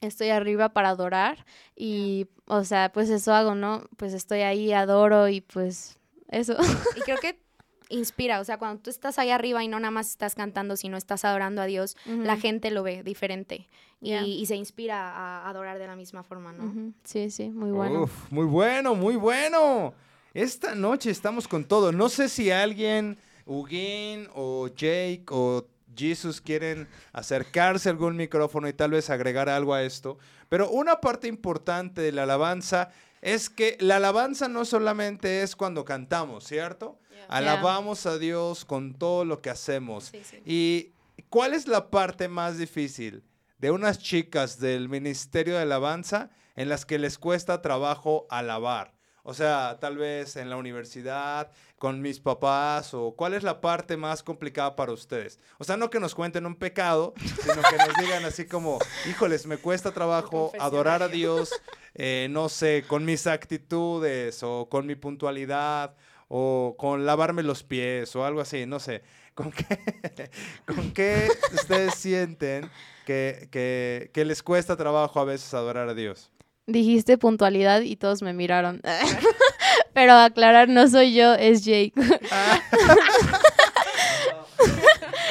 estoy 0.00 0.28
arriba 0.28 0.68
para 0.68 0.90
adorar 0.90 1.44
y, 1.74 2.28
o 2.46 2.62
sea, 2.64 2.92
pues 2.92 3.10
eso 3.10 3.34
hago, 3.34 3.54
¿no? 3.54 3.88
Pues 3.96 4.12
estoy 4.12 4.40
ahí, 4.42 4.72
adoro 4.72 5.28
y 5.28 5.40
pues 5.40 5.98
eso. 6.28 6.56
Y 6.96 7.00
creo 7.02 7.18
que 7.18 7.40
inspira, 7.88 8.40
o 8.40 8.44
sea, 8.44 8.58
cuando 8.58 8.82
tú 8.82 8.90
estás 8.90 9.18
ahí 9.18 9.30
arriba 9.30 9.62
y 9.62 9.68
no 9.68 9.78
nada 9.78 9.90
más 9.90 10.10
estás 10.10 10.34
cantando, 10.34 10.76
sino 10.76 10.96
estás 10.96 11.24
adorando 11.24 11.62
a 11.62 11.66
Dios, 11.66 11.96
la 12.06 12.36
gente 12.36 12.70
lo 12.70 12.82
ve 12.82 13.02
diferente 13.02 13.68
y, 14.00 14.44
se 14.46 14.56
inspira 14.56 15.10
a 15.10 15.48
adorar 15.48 15.78
de 15.78 15.86
la 15.86 15.96
misma 15.96 16.22
forma, 16.22 16.52
¿no? 16.52 16.92
Sí, 17.04 17.30
sí, 17.30 17.48
muy 17.50 17.70
bueno. 17.70 18.02
Uf, 18.02 18.30
muy 18.30 18.44
bueno, 18.44 18.94
muy 18.94 19.16
bueno. 19.16 19.94
Esta 20.34 20.74
noche 20.74 21.10
estamos 21.10 21.48
con 21.48 21.64
todo. 21.64 21.92
No 21.92 22.08
sé 22.08 22.28
si 22.28 22.50
alguien, 22.50 23.18
Ugin 23.46 24.28
o 24.34 24.68
Jake 24.68 25.24
o 25.30 25.66
Jesus 25.96 26.40
quieren 26.40 26.88
acercarse 27.12 27.88
a 27.88 27.92
algún 27.92 28.16
micrófono 28.16 28.68
y 28.68 28.72
tal 28.72 28.90
vez 28.90 29.08
agregar 29.08 29.48
algo 29.48 29.72
a 29.72 29.82
esto. 29.82 30.18
Pero 30.48 30.68
una 30.70 31.00
parte 31.00 31.26
importante 31.26 32.02
de 32.02 32.12
la 32.12 32.24
alabanza 32.24 32.90
es 33.22 33.48
que 33.48 33.76
la 33.80 33.96
alabanza 33.96 34.48
no 34.48 34.64
solamente 34.64 35.42
es 35.42 35.56
cuando 35.56 35.84
cantamos, 35.84 36.44
¿cierto? 36.44 36.98
Alabamos 37.28 38.06
a 38.06 38.18
Dios 38.18 38.64
con 38.64 38.94
todo 38.94 39.24
lo 39.24 39.40
que 39.40 39.50
hacemos. 39.50 40.04
Sí, 40.04 40.22
sí. 40.24 40.42
¿Y 40.44 40.92
cuál 41.28 41.54
es 41.54 41.66
la 41.66 41.90
parte 41.90 42.28
más 42.28 42.58
difícil 42.58 43.22
de 43.58 43.70
unas 43.70 43.98
chicas 43.98 44.58
del 44.58 44.88
Ministerio 44.88 45.54
de 45.54 45.62
Alabanza 45.62 46.30
en 46.54 46.68
las 46.68 46.84
que 46.84 46.98
les 46.98 47.18
cuesta 47.18 47.62
trabajo 47.62 48.26
alabar? 48.30 48.96
O 49.28 49.34
sea, 49.34 49.78
tal 49.80 49.98
vez 49.98 50.36
en 50.36 50.50
la 50.50 50.56
universidad, 50.56 51.50
con 51.78 52.00
mis 52.00 52.20
papás, 52.20 52.94
o 52.94 53.16
cuál 53.16 53.34
es 53.34 53.42
la 53.42 53.60
parte 53.60 53.96
más 53.96 54.22
complicada 54.22 54.76
para 54.76 54.92
ustedes. 54.92 55.40
O 55.58 55.64
sea, 55.64 55.76
no 55.76 55.90
que 55.90 55.98
nos 55.98 56.14
cuenten 56.14 56.46
un 56.46 56.54
pecado, 56.54 57.12
sino 57.42 57.60
que 57.62 57.76
nos 57.76 57.96
digan 57.98 58.24
así 58.24 58.46
como, 58.46 58.78
híjoles, 59.10 59.46
me 59.46 59.58
cuesta 59.58 59.90
trabajo 59.90 60.52
adorar 60.60 61.02
a 61.02 61.08
Dios, 61.08 61.50
eh, 61.94 62.28
no 62.30 62.48
sé, 62.48 62.84
con 62.86 63.04
mis 63.04 63.26
actitudes, 63.26 64.44
o 64.44 64.68
con 64.68 64.86
mi 64.86 64.94
puntualidad, 64.94 65.96
o 66.28 66.74
con 66.78 67.06
lavarme 67.06 67.42
los 67.42 67.62
pies, 67.62 68.14
o 68.16 68.24
algo 68.24 68.40
así, 68.40 68.66
no 68.66 68.80
sé. 68.80 69.02
¿Con 69.34 69.52
qué, 69.52 69.66
con 70.66 70.92
qué 70.92 71.28
ustedes 71.52 71.94
sienten 71.94 72.70
que, 73.04 73.48
que, 73.50 74.10
que 74.12 74.24
les 74.24 74.42
cuesta 74.42 74.76
trabajo 74.76 75.20
a 75.20 75.24
veces 75.24 75.52
adorar 75.54 75.88
a 75.88 75.94
Dios? 75.94 76.30
Dijiste 76.66 77.16
puntualidad 77.16 77.82
y 77.82 77.96
todos 77.96 78.22
me 78.22 78.32
miraron. 78.32 78.80
Pero 79.92 80.14
aclarar, 80.14 80.68
no 80.68 80.88
soy 80.88 81.14
yo, 81.14 81.34
es 81.34 81.64
Jake. 81.64 81.92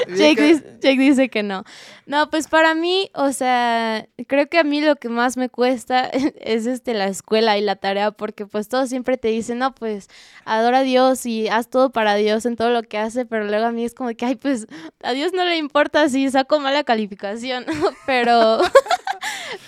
Jake, 0.15 0.41
dice, 0.41 0.77
Jake 0.81 0.99
dice 0.99 1.29
que 1.29 1.43
no. 1.43 1.63
No, 2.05 2.29
pues 2.29 2.47
para 2.47 2.75
mí, 2.75 3.09
o 3.13 3.31
sea, 3.31 4.07
creo 4.27 4.47
que 4.47 4.59
a 4.59 4.63
mí 4.63 4.81
lo 4.81 4.95
que 4.95 5.09
más 5.09 5.37
me 5.37 5.49
cuesta 5.49 6.05
es 6.41 6.65
este 6.65 6.93
la 6.93 7.07
escuela 7.07 7.57
y 7.57 7.61
la 7.61 7.75
tarea, 7.75 8.11
porque 8.11 8.45
pues 8.45 8.67
todos 8.67 8.89
siempre 8.89 9.17
te 9.17 9.29
dicen, 9.29 9.59
no, 9.59 9.73
pues 9.73 10.07
adora 10.45 10.79
a 10.79 10.83
Dios 10.83 11.25
y 11.25 11.47
haz 11.47 11.69
todo 11.69 11.91
para 11.91 12.15
Dios 12.15 12.45
en 12.45 12.55
todo 12.55 12.69
lo 12.69 12.83
que 12.83 12.97
hace, 12.97 13.25
pero 13.25 13.45
luego 13.45 13.65
a 13.65 13.71
mí 13.71 13.85
es 13.85 13.93
como 13.93 14.09
que, 14.15 14.25
ay, 14.25 14.35
pues 14.35 14.67
a 15.03 15.13
Dios 15.13 15.33
no 15.33 15.45
le 15.45 15.57
importa 15.57 16.07
si 16.09 16.29
saco 16.29 16.59
mala 16.59 16.83
calificación, 16.83 17.65
pero, 18.05 18.59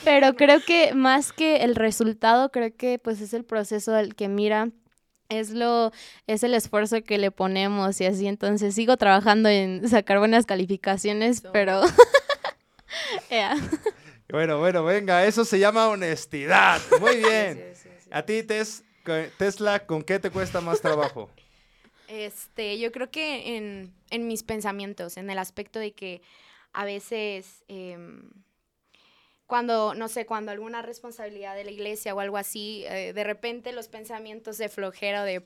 pero 0.04 0.36
creo 0.36 0.60
que 0.62 0.94
más 0.94 1.32
que 1.32 1.64
el 1.64 1.76
resultado, 1.76 2.52
creo 2.52 2.76
que 2.76 3.00
pues 3.00 3.22
es 3.22 3.34
el 3.34 3.44
proceso 3.44 3.98
el 3.98 4.16
que 4.16 4.28
mira 4.28 4.70
es 5.30 5.50
lo 5.52 5.92
es 6.28 6.44
el 6.44 6.54
esfuerzo 6.54 7.02
que 7.04 7.18
le 7.18 7.32
ponemos 7.32 8.00
y 8.02 8.06
así 8.06 8.28
entonces 8.28 8.76
sigo 8.76 8.98
trabajando 8.98 9.50
en 9.50 9.88
sacar 9.90 10.20
buenas 10.20 10.46
calificaciones 10.46 11.42
pero. 11.54 11.82
Bueno, 14.30 14.60
bueno, 14.60 14.84
venga, 14.84 15.26
eso 15.26 15.46
se 15.46 15.58
llama 15.60 15.88
honestidad. 15.88 16.82
Muy 17.00 17.16
bien. 17.18 17.64
Sí, 17.76 17.84
sí, 17.84 17.90
sí. 18.04 18.10
A 18.12 18.24
ti, 18.24 18.44
Tes- 18.44 18.84
Tesla, 19.38 19.86
¿con 19.86 20.04
qué 20.04 20.20
te 20.20 20.30
cuesta 20.30 20.60
más 20.60 20.82
trabajo? 20.82 21.30
Este, 22.10 22.78
yo 22.78 22.92
creo 22.92 23.10
que 23.10 23.56
en, 23.58 23.94
en 24.10 24.28
mis 24.28 24.44
pensamientos, 24.44 25.16
en 25.18 25.30
el 25.30 25.38
aspecto 25.40 25.80
de 25.80 25.94
que 25.94 26.22
a 26.74 26.84
veces 26.84 27.64
em, 27.70 28.30
cuando, 29.48 29.96
no 29.96 30.10
sé, 30.10 30.26
cuando 30.26 30.52
alguna 30.52 30.82
responsabilidad 30.82 31.56
de 31.56 31.64
la 31.64 31.72
iglesia 31.72 32.14
o 32.14 32.20
algo 32.20 32.38
así, 32.38 32.84
eh, 32.88 33.14
de 33.14 33.24
repente 33.24 33.72
los 33.72 33.88
pensamientos 33.88 34.58
de 34.58 34.70
flojera 34.70 35.24
o 35.24 35.26
de 35.26 35.42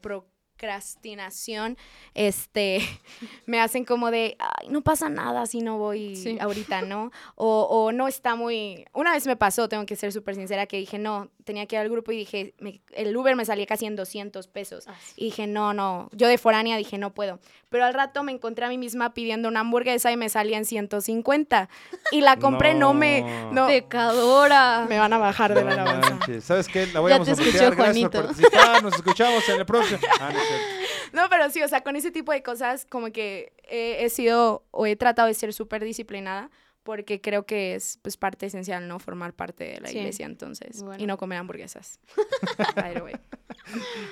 procrastinación, 0.62 1.78
este, 2.14 2.80
me 3.45 3.59
hacen 3.59 3.86
como 3.86 4.12
de, 4.12 4.36
ay, 4.39 4.68
no 4.70 4.82
pasa 4.82 5.09
nada 5.09 5.45
si 5.45 5.62
no 5.62 5.78
voy 5.78 6.16
Sí. 6.16 6.38
ahorita, 6.41 6.82
¿no? 6.84 7.12
O, 7.36 7.64
o 7.64 7.91
no 7.91 8.07
está 8.07 8.36
muy... 8.36 8.86
Una 8.93 9.12
vez 9.14 9.26
me 9.28 9.36
pasó, 9.36 9.68
tengo 9.70 9.86
que 9.86 9.95
ser 9.95 10.12
súper 10.12 10.36
sincera, 10.36 10.66
que 10.66 10.78
dije, 10.78 10.97
no, 10.99 11.30
tenía 11.43 11.66
que 11.66 11.76
ir 11.76 11.82
al 11.82 11.89
grupo 11.89 12.12
y 12.12 12.18
dije, 12.18 12.53
me- 12.59 12.82
el 12.93 13.16
Uber 13.16 13.36
me 13.36 13.45
salía 13.45 13.66
casi 13.66 13.86
en 13.86 13.95
200 13.95 14.47
pesos. 14.47 14.86
Y 15.16 15.26
dije, 15.26 15.47
no, 15.47 15.74
no, 15.74 16.09
yo 16.12 16.28
de 16.28 16.38
foránea 16.38 16.78
dije, 16.78 16.97
no 16.97 17.14
puedo. 17.14 17.39
Pero 17.70 17.86
al 17.86 17.93
rato 17.93 18.22
me 18.24 18.34
encontré 18.34 18.66
a 18.66 18.70
mí 18.70 18.78
misma 18.78 19.14
pidiendo 19.14 19.47
una 19.47 19.62
hamburguesa 19.62 20.12
y 20.12 20.18
me 20.18 20.28
salía 20.30 20.57
en 20.57 20.66
150. 20.66 21.70
Y 22.12 22.22
la 22.22 22.38
compré, 22.38 22.74
no, 22.74 22.93
me... 22.93 23.22
No. 23.51 23.68
Pecadora 23.68 24.86
me 24.89 24.99
van 24.99 25.14
a 25.14 25.18
bajar 25.18 25.53
de 25.53 25.64
la 25.64 25.76
No 25.76 25.82
alabanza. 25.84 26.09
manches. 26.16 26.43
¿Sabes 26.43 26.68
qué? 26.68 26.88
La 26.88 26.99
voy 26.99 27.12
Ya 27.12 27.16
a 27.18 27.22
escuchó 27.22 27.41
Gracias 27.43 27.76
Juanito. 27.76 28.12
por 28.12 28.26
participar. 28.26 28.84
Nos 28.84 28.93
escuchamos 28.95 29.47
en 29.49 29.59
el 29.59 29.66
próximo. 29.66 29.99
Ah, 30.20 30.32
no. 30.34 30.39
No, 31.14 31.28
pero 31.30 31.49
sí, 31.49 31.62
o 31.62 31.68
sea, 31.68 31.82
con 31.82 31.95
ese 31.97 32.10
tipo 32.12 32.32
de 32.32 32.41
cosas 32.41 32.86
como 32.86 33.12
que 33.12 33.52
he, 33.70 34.06
he 34.06 34.10
sido 34.10 34.64
o 34.72 34.86
he 34.86 34.95
tratado 34.95 35.28
de 35.28 35.34
ser 35.34 35.52
súper 35.54 35.84
disciplinada 35.84 36.49
porque 36.84 37.20
creo 37.22 37.45
que 37.45 37.76
es 37.76 37.99
pues 38.02 38.16
parte 38.18 38.45
esencial, 38.45 38.88
¿no? 38.88 38.97
Formar 38.97 39.34
parte 39.34 39.66
de 39.66 39.82
la 39.82 39.89
Sí. 39.89 39.97
iglesia, 39.97 40.26
entonces. 40.26 40.82
Bueno. 40.82 41.04
Y 41.04 41.06
no 41.06 41.18
comer 41.18 41.38
hamburguesas. 41.39 41.99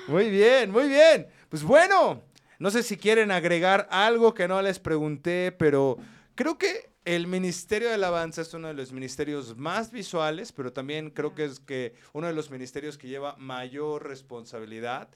Muy 0.08 0.30
bien, 0.30 0.72
muy 0.72 0.88
bien. 0.88 1.28
Pues 1.50 1.64
bueno, 1.64 2.22
no 2.60 2.72
sé 2.72 2.84
si 2.84 2.98
quieren 2.98 3.32
agregar 3.32 3.88
algo 3.92 4.34
que 4.34 4.48
no 4.48 4.62
les 4.62 4.80
pregunté, 4.80 5.52
pero 5.58 5.98
creo 6.36 6.58
que 6.58 6.90
el 7.06 7.28
Ministerio 7.28 7.88
de 7.88 7.96
Alabanza 7.96 8.42
es 8.42 8.54
uno 8.54 8.68
de 8.68 8.74
los 8.76 8.92
ministerios 8.92 9.58
más 9.58 9.92
visuales, 9.92 10.52
pero 10.52 10.72
también 10.72 11.10
creo 11.10 11.34
que 11.34 11.46
es 11.46 11.60
que 11.60 11.94
uno 12.14 12.28
de 12.28 12.34
los 12.34 12.52
ministerios 12.52 12.98
que 12.98 13.08
lleva 13.08 13.36
mayor 13.38 14.08
responsabilidad. 14.08 15.10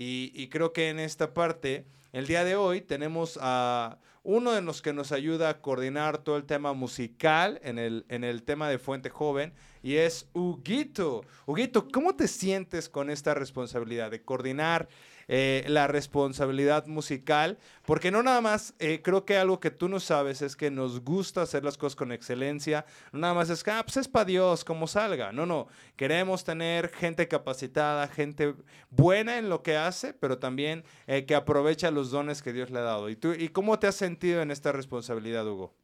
Y, 0.00 0.46
creo 0.46 0.72
que 0.72 0.90
en 0.90 1.00
esta 1.00 1.34
parte, 1.34 1.84
el 2.12 2.28
día 2.28 2.44
de 2.44 2.54
hoy, 2.54 2.80
tenemos 2.80 3.36
a 3.42 3.98
uno 4.22 4.52
de 4.52 4.62
los 4.62 4.80
que 4.80 4.92
nos 4.92 5.10
ayuda 5.10 5.48
a 5.48 5.60
coordinar 5.60 6.18
todo 6.18 6.36
el 6.36 6.44
tema 6.44 6.72
musical 6.72 7.58
en 7.64 7.80
el, 7.80 8.06
en 8.08 8.22
el 8.22 8.44
tema 8.44 8.68
de 8.68 8.78
Fuente 8.78 9.10
Joven, 9.10 9.52
y 9.82 9.96
es 9.96 10.28
Huguito. 10.34 11.24
Huguito, 11.46 11.88
¿cómo 11.88 12.14
te 12.14 12.28
sientes 12.28 12.88
con 12.88 13.10
esta 13.10 13.34
responsabilidad 13.34 14.12
de 14.12 14.22
coordinar 14.22 14.88
eh, 15.28 15.64
la 15.68 15.86
responsabilidad 15.86 16.86
musical, 16.86 17.58
porque 17.84 18.10
no 18.10 18.22
nada 18.22 18.40
más, 18.40 18.74
eh, 18.78 19.02
creo 19.02 19.24
que 19.24 19.36
algo 19.36 19.60
que 19.60 19.70
tú 19.70 19.88
no 19.88 20.00
sabes 20.00 20.42
es 20.42 20.56
que 20.56 20.70
nos 20.70 21.04
gusta 21.04 21.42
hacer 21.42 21.64
las 21.64 21.76
cosas 21.76 21.96
con 21.96 22.12
excelencia, 22.12 22.86
no 23.12 23.20
nada 23.20 23.34
más 23.34 23.50
es 23.50 23.62
que, 23.62 23.70
ah, 23.70 23.82
pues 23.84 23.98
es 23.98 24.08
para 24.08 24.24
Dios, 24.24 24.64
como 24.64 24.86
salga, 24.86 25.30
no, 25.32 25.46
no, 25.46 25.68
queremos 25.96 26.44
tener 26.44 26.88
gente 26.88 27.28
capacitada, 27.28 28.08
gente 28.08 28.54
buena 28.90 29.38
en 29.38 29.48
lo 29.48 29.62
que 29.62 29.76
hace, 29.76 30.14
pero 30.14 30.38
también 30.38 30.82
eh, 31.06 31.26
que 31.26 31.34
aprovecha 31.34 31.90
los 31.90 32.10
dones 32.10 32.42
que 32.42 32.52
Dios 32.52 32.70
le 32.70 32.78
ha 32.78 32.82
dado. 32.82 33.08
¿Y, 33.10 33.16
tú, 33.16 33.32
¿Y 33.32 33.50
cómo 33.50 33.78
te 33.78 33.86
has 33.86 33.96
sentido 33.96 34.42
en 34.42 34.50
esta 34.50 34.72
responsabilidad, 34.72 35.46
Hugo? 35.46 35.74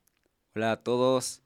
Hola 0.55 0.73
a 0.73 0.77
todos. 0.77 1.43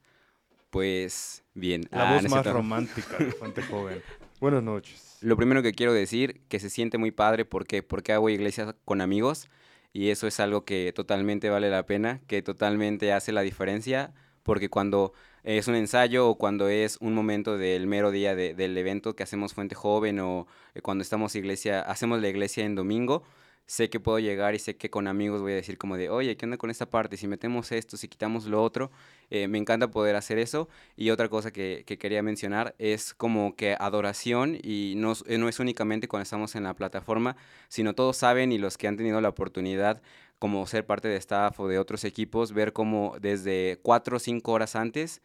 Pues 0.69 1.43
bien. 1.53 1.87
La 1.91 2.09
ah, 2.09 2.13
voz 2.13 2.29
más 2.29 2.45
romántica 2.45 3.17
de 3.17 3.31
Fuente 3.31 3.61
Joven. 3.69 4.01
Buenas 4.39 4.63
noches. 4.63 5.17
Lo 5.19 5.35
primero 5.35 5.61
que 5.61 5.73
quiero 5.73 5.91
decir, 5.91 6.39
que 6.47 6.61
se 6.61 6.69
siente 6.69 6.97
muy 6.97 7.11
padre, 7.11 7.43
¿por 7.43 7.67
qué? 7.67 7.83
Porque 7.83 8.13
hago 8.13 8.29
iglesia 8.29 8.73
con 8.85 9.01
amigos 9.01 9.49
y 9.91 10.11
eso 10.11 10.27
es 10.27 10.39
algo 10.39 10.63
que 10.63 10.93
totalmente 10.95 11.49
vale 11.49 11.69
la 11.69 11.85
pena, 11.85 12.21
que 12.25 12.41
totalmente 12.41 13.11
hace 13.11 13.33
la 13.33 13.41
diferencia, 13.41 14.13
porque 14.43 14.69
cuando 14.69 15.11
es 15.43 15.67
un 15.67 15.75
ensayo 15.75 16.29
o 16.29 16.37
cuando 16.37 16.69
es 16.69 16.97
un 17.01 17.15
momento 17.15 17.57
del 17.57 17.85
mero 17.85 18.11
día 18.11 18.33
del 18.33 18.77
evento 18.77 19.13
que 19.13 19.23
hacemos 19.23 19.53
Fuente 19.53 19.75
Joven 19.75 20.21
o 20.21 20.47
eh, 20.73 20.81
cuando 20.81 21.01
estamos 21.01 21.35
iglesia, 21.35 21.81
hacemos 21.81 22.21
la 22.21 22.29
iglesia 22.29 22.63
en 22.63 22.75
domingo, 22.75 23.23
sé 23.69 23.87
que 23.91 23.99
puedo 23.99 24.17
llegar 24.17 24.55
y 24.55 24.59
sé 24.59 24.77
que 24.77 24.89
con 24.89 25.07
amigos 25.07 25.43
voy 25.43 25.51
a 25.51 25.55
decir 25.55 25.77
como 25.77 25.95
de, 25.95 26.09
oye, 26.09 26.35
¿qué 26.35 26.45
onda 26.47 26.57
con 26.57 26.71
esta 26.71 26.89
parte? 26.89 27.17
Si 27.17 27.27
metemos 27.27 27.71
esto, 27.71 27.97
si 27.97 28.07
quitamos 28.07 28.47
lo 28.47 28.63
otro, 28.63 28.89
eh, 29.29 29.47
me 29.47 29.59
encanta 29.59 29.91
poder 29.91 30.15
hacer 30.15 30.39
eso. 30.39 30.69
Y 30.97 31.11
otra 31.11 31.29
cosa 31.29 31.51
que, 31.51 31.85
quería 31.85 32.23
mencionar 32.23 32.73
es 32.79 33.13
como 33.13 33.55
que 33.55 33.75
adoración 33.79 34.57
y 34.59 34.95
no, 34.97 35.13
eh, 35.27 35.37
no 35.37 35.47
es 35.47 35.59
únicamente 35.59 36.07
cuando 36.07 36.23
estamos 36.23 36.55
en 36.55 36.63
la 36.63 36.73
plataforma, 36.73 37.35
sino 37.67 37.93
todos 37.93 38.17
saben 38.17 38.51
y 38.51 38.57
los 38.57 38.75
que 38.75 38.87
han 38.87 38.97
tenido 38.97 39.21
la 39.21 39.29
oportunidad 39.29 40.01
como 40.39 40.65
ser 40.65 40.87
parte 40.87 41.07
de 41.07 41.17
staff 41.17 41.59
o 41.59 41.67
de 41.67 41.77
otros 41.77 42.05
equipos, 42.05 42.53
ver 42.53 42.73
cómo 42.73 43.17
desde 43.21 43.77
cuatro 43.83 44.17
o 44.17 44.19
cinco 44.19 44.53
horas 44.53 44.75
antes 44.75 45.21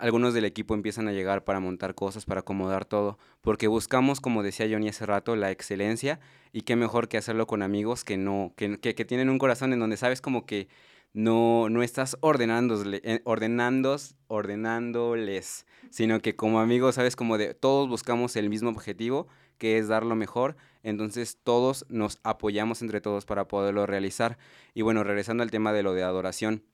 algunos 0.00 0.34
del 0.34 0.44
equipo 0.44 0.74
empiezan 0.74 1.06
a 1.08 1.12
llegar 1.12 1.44
para 1.44 1.60
montar 1.60 1.94
cosas, 1.94 2.24
para 2.24 2.40
acomodar 2.40 2.84
todo, 2.84 3.18
porque 3.40 3.68
buscamos, 3.68 4.20
como 4.20 4.42
decía 4.42 4.66
Johnny 4.68 4.88
hace 4.88 5.06
rato, 5.06 5.36
la 5.36 5.50
excelencia 5.50 6.18
y 6.52 6.62
qué 6.62 6.74
mejor 6.74 7.08
que 7.08 7.16
hacerlo 7.16 7.46
con 7.46 7.62
amigos 7.62 8.04
que 8.04 8.16
no, 8.16 8.52
que, 8.56 8.78
que, 8.78 9.04
tienen 9.04 9.30
un 9.30 9.38
corazón 9.38 9.72
en 9.72 9.78
donde 9.78 9.96
sabes 9.96 10.20
como 10.20 10.46
que 10.46 10.68
no, 11.14 11.68
no 11.68 11.82
estás 11.82 12.14
eh, 12.14 13.20
ordenando, 13.24 13.96
ordenándoles, 14.26 15.66
sino 15.90 16.20
que 16.20 16.34
como 16.34 16.60
amigos 16.60 16.96
sabes 16.96 17.14
como 17.14 17.38
de 17.38 17.54
todos 17.54 17.88
buscamos 17.88 18.34
el 18.36 18.48
mismo 18.48 18.70
objetivo, 18.70 19.28
que 19.58 19.78
es 19.78 19.86
dar 19.86 20.04
lo 20.04 20.16
mejor, 20.16 20.56
entonces 20.82 21.38
todos 21.42 21.86
nos 21.88 22.18
apoyamos 22.24 22.82
entre 22.82 23.00
todos 23.00 23.26
para 23.26 23.46
poderlo 23.46 23.86
realizar. 23.86 24.38
Y 24.74 24.82
bueno, 24.82 25.04
regresando 25.04 25.44
al 25.44 25.52
tema 25.52 25.72
de 25.72 25.84
lo 25.84 25.92
de 25.94 26.02
adoración, 26.02 26.64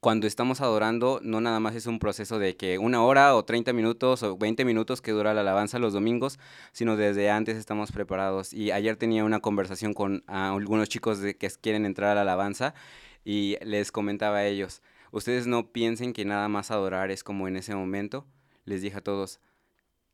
cuando 0.00 0.28
estamos 0.28 0.60
adorando, 0.60 1.18
no 1.24 1.40
nada 1.40 1.58
más 1.58 1.74
es 1.74 1.86
un 1.86 1.98
proceso 1.98 2.38
de 2.38 2.56
que 2.56 2.78
una 2.78 3.02
hora 3.02 3.34
o 3.34 3.44
30 3.44 3.72
minutos 3.72 4.22
o 4.22 4.36
20 4.36 4.64
minutos 4.64 5.02
que 5.02 5.10
dura 5.10 5.34
la 5.34 5.40
alabanza 5.40 5.80
los 5.80 5.92
domingos, 5.92 6.38
sino 6.72 6.96
desde 6.96 7.30
antes 7.30 7.56
estamos 7.56 7.90
preparados. 7.90 8.52
Y 8.52 8.70
ayer 8.70 8.96
tenía 8.96 9.24
una 9.24 9.40
conversación 9.40 9.94
con 9.94 10.22
algunos 10.28 10.88
chicos 10.88 11.20
de 11.20 11.36
que 11.36 11.50
quieren 11.60 11.84
entrar 11.84 12.10
a 12.10 12.14
la 12.14 12.20
alabanza 12.20 12.74
y 13.24 13.56
les 13.62 13.90
comentaba 13.90 14.38
a 14.38 14.46
ellos, 14.46 14.82
ustedes 15.10 15.48
no 15.48 15.72
piensen 15.72 16.12
que 16.12 16.24
nada 16.24 16.48
más 16.48 16.70
adorar 16.70 17.10
es 17.10 17.24
como 17.24 17.48
en 17.48 17.56
ese 17.56 17.74
momento. 17.74 18.24
Les 18.64 18.82
dije 18.82 18.98
a 18.98 19.02
todos, 19.02 19.40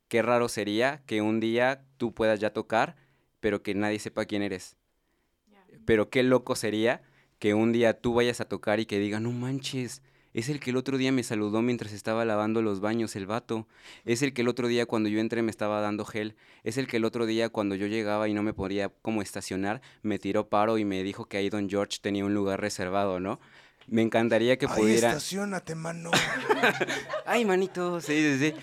qué 0.07 0.23
raro 0.23 0.49
sería 0.49 1.03
que 1.05 1.21
un 1.21 1.39
día 1.39 1.85
tú 1.97 2.13
puedas 2.13 2.39
ya 2.39 2.53
tocar, 2.53 2.95
pero 3.39 3.61
que 3.61 3.75
nadie 3.75 3.99
sepa 3.99 4.25
quién 4.25 4.41
eres. 4.41 4.77
Pero 5.85 6.09
qué 6.09 6.23
loco 6.23 6.55
sería 6.55 7.03
que 7.45 7.53
un 7.53 7.71
día 7.71 7.93
tú 7.93 8.15
vayas 8.15 8.41
a 8.41 8.45
tocar 8.45 8.79
y 8.79 8.87
que 8.87 8.97
digan, 8.97 9.21
no 9.21 9.31
manches, 9.31 10.01
es 10.33 10.49
el 10.49 10.59
que 10.59 10.71
el 10.71 10.77
otro 10.77 10.97
día 10.97 11.11
me 11.11 11.21
saludó 11.21 11.61
mientras 11.61 11.93
estaba 11.93 12.25
lavando 12.25 12.63
los 12.63 12.79
baños, 12.79 13.15
el 13.15 13.27
vato. 13.27 13.67
Es 14.03 14.23
el 14.23 14.33
que 14.33 14.41
el 14.41 14.47
otro 14.47 14.67
día 14.67 14.87
cuando 14.87 15.09
yo 15.09 15.19
entré 15.19 15.43
me 15.43 15.51
estaba 15.51 15.79
dando 15.79 16.05
gel. 16.05 16.35
Es 16.63 16.79
el 16.79 16.87
que 16.87 16.97
el 16.97 17.05
otro 17.05 17.27
día 17.27 17.49
cuando 17.49 17.75
yo 17.75 17.85
llegaba 17.85 18.27
y 18.27 18.33
no 18.33 18.41
me 18.41 18.55
podía 18.55 18.89
como 18.89 19.21
estacionar, 19.21 19.83
me 20.01 20.17
tiró 20.17 20.49
paro 20.49 20.79
y 20.79 20.85
me 20.85 21.03
dijo 21.03 21.25
que 21.25 21.37
ahí 21.37 21.51
Don 21.51 21.69
George 21.69 21.99
tenía 22.01 22.25
un 22.25 22.33
lugar 22.33 22.59
reservado, 22.59 23.19
¿no? 23.19 23.39
Me 23.85 24.01
encantaría 24.01 24.57
que 24.57 24.67
pudiera... 24.67 25.09
estacionate, 25.09 25.75
mano. 25.75 26.09
Ay, 27.27 27.45
manito, 27.45 28.01
sí, 28.01 28.39
sí, 28.39 28.39
sí. 28.39 28.53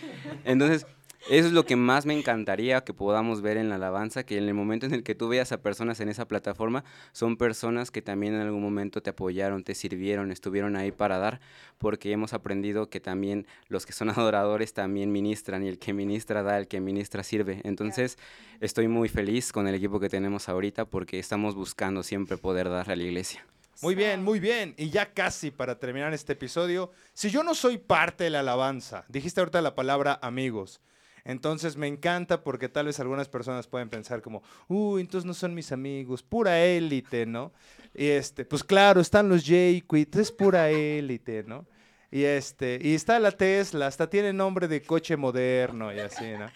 Entonces, 0.45 0.89
eso 1.31 1.47
es 1.47 1.53
lo 1.53 1.65
que 1.65 1.77
más 1.77 2.05
me 2.05 2.19
encantaría 2.19 2.83
que 2.83 2.93
podamos 2.93 3.43
ver 3.43 3.57
en 3.57 3.69
la 3.69 3.77
alabanza, 3.77 4.25
que 4.25 4.39
en 4.39 4.45
el 4.45 4.55
momento 4.55 4.87
en 4.87 4.95
el 4.95 5.03
que 5.03 5.15
tú 5.15 5.29
veas 5.29 5.53
a 5.53 5.63
personas 5.63 6.01
en 6.01 6.09
esa 6.09 6.27
plataforma, 6.27 6.85
son 7.13 7.37
personas 7.37 7.91
que 7.91 8.03
también 8.03 8.35
en 8.35 8.41
algún 8.41 8.63
momento 8.63 9.03
te 9.03 9.11
apoyaron, 9.11 9.63
te 9.63 9.75
sirvieron, 9.75 10.33
estuvieron 10.33 10.77
ahí 10.77 10.91
para 10.91 11.19
dar, 11.19 11.41
porque 11.79 12.13
hemos 12.13 12.33
aprendido 12.33 12.91
que 12.91 13.01
también 13.01 13.47
los 13.69 13.87
que 13.87 13.93
son 13.93 14.11
adoradores 14.11 14.75
también 14.75 15.13
ministran 15.13 15.65
y 15.65 15.69
el 15.69 15.79
que 15.79 15.93
ministra 15.93 16.43
da, 16.43 16.59
el 16.59 16.67
que 16.67 16.81
ministra 16.81 17.23
sirve. 17.23 17.61
Entonces, 17.65 18.19
estoy 18.61 18.89
muy 18.89 19.09
feliz 19.09 19.53
con 19.53 19.69
el 19.69 19.75
equipo 19.75 20.01
que 20.01 20.09
tenemos 20.09 20.49
ahorita 20.49 20.87
porque 20.87 21.19
estamos 21.19 21.55
buscando 21.55 22.03
siempre 22.03 22.37
poder 22.37 22.69
dar 22.69 22.91
a 22.91 22.97
la 22.97 23.03
iglesia. 23.03 23.47
Muy 23.81 23.95
bien, 23.95 24.23
muy 24.23 24.39
bien. 24.39 24.75
Y 24.77 24.91
ya 24.91 25.13
casi 25.13 25.51
para 25.51 25.79
terminar 25.79 26.15
este 26.15 26.35
episodio, 26.35 26.93
si 27.15 27.31
yo 27.31 27.43
no 27.43 27.55
soy 27.55 27.79
parte 27.79 28.25
de 28.25 28.31
la 28.31 28.41
alabanza, 28.41 29.05
dijiste 29.09 29.41
ahorita 29.41 29.61
la 29.61 29.75
palabra 29.75 30.21
amigos, 30.23 30.81
entonces 31.25 31.77
me 31.77 31.87
encanta 31.87 32.43
porque 32.43 32.69
tal 32.69 32.87
vez 32.87 32.99
algunas 33.01 33.29
personas 33.29 33.67
pueden 33.67 33.89
pensar 33.89 34.23
como, 34.23 34.43
uy, 34.69 35.03
entonces 35.03 35.27
no 35.27 35.35
son 35.35 35.55
mis 35.55 35.73
amigos, 35.73 36.23
pura 36.23 36.61
élite, 36.61 37.27
¿no? 37.27 37.53
Y 37.95 38.07
este, 38.07 38.45
pues 38.45 38.65
claro, 38.65 39.01
están 39.01 39.29
los 39.29 39.43
J-Quit, 39.43 40.17
es 40.17 40.33
pura 40.33 40.71
élite, 40.71 41.45
¿no? 41.45 41.67
Y 42.13 42.25
este, 42.25 42.79
y 42.83 42.95
está 42.95 43.19
la 43.19 43.31
Tesla, 43.31 43.87
hasta 43.87 44.09
tiene 44.09 44.35
nombre 44.35 44.69
de 44.69 44.83
coche 44.83 45.17
moderno 45.17 45.95
y 45.95 45.99
así, 45.99 46.33
¿no? 46.39 46.47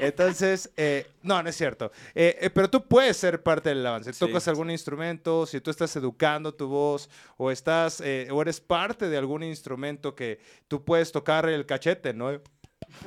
Entonces, 0.00 0.68
eh, 0.76 1.06
no, 1.22 1.40
no 1.40 1.48
es 1.48 1.56
cierto. 1.56 1.92
Eh, 2.16 2.36
eh, 2.40 2.50
pero 2.50 2.68
tú 2.68 2.84
puedes 2.84 3.16
ser 3.16 3.40
parte 3.40 3.68
del 3.68 3.86
avance. 3.86 4.12
Tocas 4.12 4.48
algún 4.48 4.72
instrumento, 4.72 5.46
si 5.46 5.60
tú 5.60 5.70
estás 5.70 5.94
educando 5.94 6.52
tu 6.52 6.66
voz, 6.66 7.08
o 7.36 7.52
estás, 7.52 8.00
o 8.00 8.42
eres 8.42 8.60
parte 8.60 9.08
de 9.08 9.16
algún 9.16 9.44
instrumento 9.44 10.16
que 10.16 10.40
tú 10.66 10.84
puedes 10.84 11.12
tocar 11.12 11.48
el 11.48 11.64
cachete, 11.64 12.12
¿no? 12.12 12.40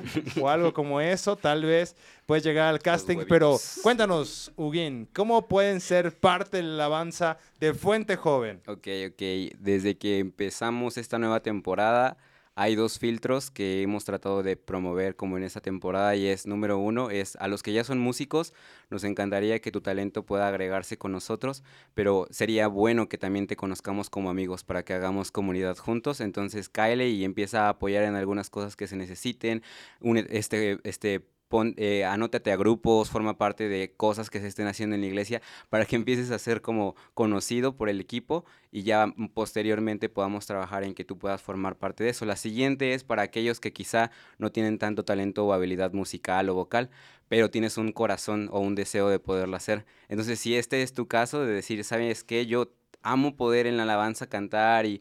o 0.40 0.48
algo 0.48 0.72
como 0.72 1.00
eso, 1.00 1.36
tal 1.36 1.64
vez 1.64 1.96
puedes 2.26 2.44
llegar 2.44 2.68
al 2.68 2.80
casting. 2.80 3.18
Pero 3.28 3.58
cuéntanos, 3.82 4.52
Huguín, 4.56 5.08
¿cómo 5.12 5.48
pueden 5.48 5.80
ser 5.80 6.16
parte 6.16 6.58
de 6.58 6.62
la 6.62 6.74
alabanza 6.86 7.38
de 7.60 7.74
Fuente 7.74 8.16
Joven? 8.16 8.60
Ok, 8.66 8.88
ok. 9.10 9.22
Desde 9.58 9.96
que 9.96 10.18
empezamos 10.18 10.96
esta 10.98 11.18
nueva 11.18 11.40
temporada, 11.40 12.16
hay 12.58 12.74
dos 12.74 12.98
filtros 12.98 13.50
que 13.50 13.82
hemos 13.82 14.04
tratado 14.04 14.42
de 14.42 14.56
promover 14.56 15.16
como 15.16 15.36
en 15.36 15.44
esta 15.44 15.60
temporada 15.60 16.16
y 16.16 16.26
es 16.26 16.46
número 16.46 16.78
uno 16.78 17.10
es 17.10 17.36
a 17.36 17.48
los 17.48 17.62
que 17.62 17.72
ya 17.72 17.84
son 17.84 17.98
músicos 17.98 18.52
nos 18.90 19.04
encantaría 19.04 19.60
que 19.60 19.70
tu 19.70 19.80
talento 19.80 20.24
pueda 20.24 20.48
agregarse 20.48 20.98
con 20.98 21.12
nosotros 21.12 21.62
pero 21.94 22.26
sería 22.30 22.68
bueno 22.68 23.08
que 23.08 23.18
también 23.18 23.46
te 23.46 23.56
conozcamos 23.56 24.10
como 24.10 24.30
amigos 24.30 24.64
para 24.64 24.84
que 24.84 24.94
hagamos 24.94 25.30
comunidad 25.30 25.76
juntos. 25.76 26.20
Entonces 26.20 26.68
cáele 26.68 27.08
y 27.08 27.24
empieza 27.24 27.66
a 27.66 27.70
apoyar 27.70 28.04
en 28.04 28.14
algunas 28.14 28.50
cosas 28.50 28.76
que 28.76 28.86
se 28.86 28.96
necesiten 28.96 29.62
este 30.30 30.78
este 30.84 31.26
eh, 31.76 32.04
anótate 32.04 32.52
a 32.52 32.56
grupos, 32.56 33.10
forma 33.10 33.38
parte 33.38 33.68
de 33.68 33.92
cosas 33.96 34.30
que 34.30 34.40
se 34.40 34.46
estén 34.46 34.66
haciendo 34.66 34.94
en 34.94 35.00
la 35.00 35.06
iglesia 35.06 35.40
para 35.70 35.86
que 35.86 35.96
empieces 35.96 36.30
a 36.30 36.38
ser 36.38 36.60
como 36.60 36.94
conocido 37.14 37.76
por 37.76 37.88
el 37.88 38.00
equipo 38.00 38.44
y 38.70 38.82
ya 38.82 39.14
posteriormente 39.34 40.08
podamos 40.08 40.46
trabajar 40.46 40.84
en 40.84 40.94
que 40.94 41.04
tú 41.04 41.18
puedas 41.18 41.40
formar 41.40 41.76
parte 41.76 42.04
de 42.04 42.10
eso. 42.10 42.26
La 42.26 42.36
siguiente 42.36 42.92
es 42.94 43.04
para 43.04 43.22
aquellos 43.22 43.60
que 43.60 43.72
quizá 43.72 44.10
no 44.38 44.52
tienen 44.52 44.78
tanto 44.78 45.04
talento 45.04 45.46
o 45.46 45.52
habilidad 45.52 45.92
musical 45.92 46.48
o 46.50 46.54
vocal, 46.54 46.90
pero 47.28 47.50
tienes 47.50 47.78
un 47.78 47.92
corazón 47.92 48.48
o 48.52 48.60
un 48.60 48.74
deseo 48.74 49.08
de 49.08 49.18
poderlo 49.18 49.56
hacer. 49.56 49.86
Entonces, 50.08 50.38
si 50.38 50.54
este 50.56 50.82
es 50.82 50.92
tu 50.92 51.08
caso 51.08 51.44
de 51.44 51.52
decir, 51.52 51.82
¿sabes 51.84 52.24
qué? 52.24 52.46
Yo 52.46 52.72
amo 53.12 53.36
poder 53.36 53.66
en 53.66 53.76
la 53.76 53.84
alabanza 53.84 54.28
cantar 54.28 54.86
y, 54.86 55.00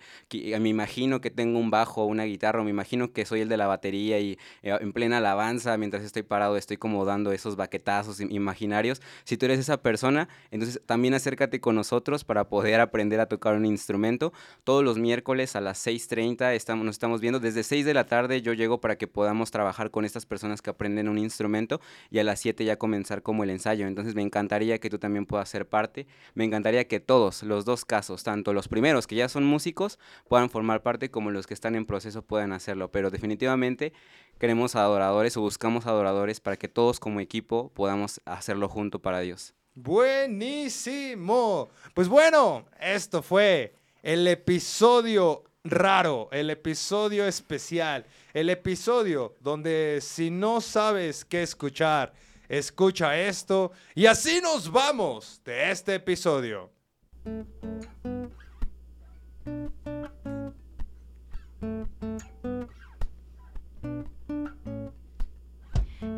me 0.60 0.70
imagino 0.70 1.22
que 1.22 1.30
tengo 1.32 1.60
un 1.60 1.70
bajo 1.70 2.04
o 2.04 2.06
una 2.06 2.24
guitarra, 2.24 2.62
o 2.62 2.64
me 2.64 2.70
imagino 2.70 3.12
que 3.12 3.26
soy 3.26 3.42
el 3.42 3.50
de 3.50 3.58
la 3.58 3.68
batería 3.68 4.20
y 4.20 4.38
eh, 4.64 4.78
en 4.80 4.94
plena 4.94 5.18
alabanza, 5.18 5.78
mientras 5.78 6.04
estoy 6.04 6.24
parado, 6.24 6.58
estoy 6.58 6.78
como 6.78 7.06
dando 7.06 7.32
esos 7.32 7.56
baquetazos 7.56 8.20
im- 8.22 8.32
imaginarios. 8.32 9.02
Si 9.24 9.38
tú 9.38 9.46
eres 9.46 9.60
esa 9.60 9.82
persona, 9.82 10.30
entonces 10.52 10.82
también 10.86 11.14
acércate 11.14 11.60
con 11.60 11.76
nosotros 11.76 12.24
para 12.24 12.50
poder 12.50 12.80
aprender 12.80 13.20
a 13.20 13.28
tocar 13.28 13.56
un 13.56 13.66
instrumento. 13.66 14.34
Todos 14.64 14.84
los 14.84 14.98
miércoles 14.98 15.56
a 15.56 15.62
las 15.62 15.86
6.30 15.86 16.54
estamos, 16.54 16.86
nos 16.86 16.96
estamos 16.96 17.22
viendo. 17.22 17.40
Desde 17.40 17.64
6 17.64 17.86
de 17.86 17.94
la 17.94 18.06
tarde 18.06 18.42
yo 18.42 18.54
llego 18.54 18.80
para 18.80 18.98
que 18.98 19.08
podamos 19.08 19.52
trabajar 19.52 19.92
con 19.92 20.06
estas 20.06 20.26
personas 20.26 20.62
que 20.62 20.70
aprenden 20.70 21.10
un 21.10 21.18
instrumento 21.18 21.82
y 22.10 22.20
a 22.20 22.24
las 22.24 22.40
7 22.40 22.64
ya 22.66 22.78
comenzar 22.78 23.22
como 23.22 23.44
el 23.44 23.50
ensayo. 23.50 23.88
Entonces 23.88 24.16
me 24.16 24.22
encantaría 24.22 24.80
que 24.80 24.90
tú 24.90 25.00
también 25.00 25.26
puedas 25.26 25.50
ser 25.50 25.68
parte. 25.68 26.08
Me 26.36 26.44
encantaría 26.44 26.88
que 26.88 27.00
todos, 27.00 27.44
los 27.44 27.66
dos 27.66 27.84
casos, 27.84 27.97
tanto 28.24 28.54
los 28.54 28.68
primeros 28.68 29.08
que 29.08 29.16
ya 29.16 29.30
son 29.30 29.44
músicos, 29.46 30.00
puedan 30.28 30.50
formar 30.50 30.84
parte 30.84 31.10
como 31.10 31.32
los 31.32 31.48
que 31.48 31.54
están 31.54 31.76
en 31.76 31.86
proceso 31.86 32.22
puedan 32.22 32.54
hacerlo. 32.54 32.92
Pero 32.92 33.10
definitivamente 33.10 33.94
queremos 34.40 34.76
adoradores 34.76 35.36
o 35.38 35.42
buscamos 35.42 35.86
adoradores 35.86 36.40
para 36.40 36.58
que 36.58 36.68
todos 36.68 37.00
como 37.00 37.20
equipo 37.20 37.72
podamos 37.74 38.22
hacerlo 38.26 38.70
junto 38.70 39.00
para 39.00 39.20
Dios. 39.20 39.54
Buenísimo. 39.74 41.70
Pues 41.94 42.08
bueno, 42.08 42.66
esto 42.80 43.22
fue 43.22 43.76
el 44.02 44.28
episodio 44.28 45.44
raro, 45.64 46.30
el 46.32 46.50
episodio 46.50 47.28
especial, 47.28 48.06
el 48.34 48.50
episodio 48.50 49.36
donde 49.40 50.00
si 50.02 50.32
no 50.32 50.62
sabes 50.62 51.26
qué 51.26 51.44
escuchar, 51.44 52.14
escucha 52.50 53.18
esto 53.20 53.72
y 53.94 54.06
así 54.06 54.40
nos 54.42 54.72
vamos 54.72 55.42
de 55.44 55.72
este 55.72 55.96
episodio. 55.96 56.77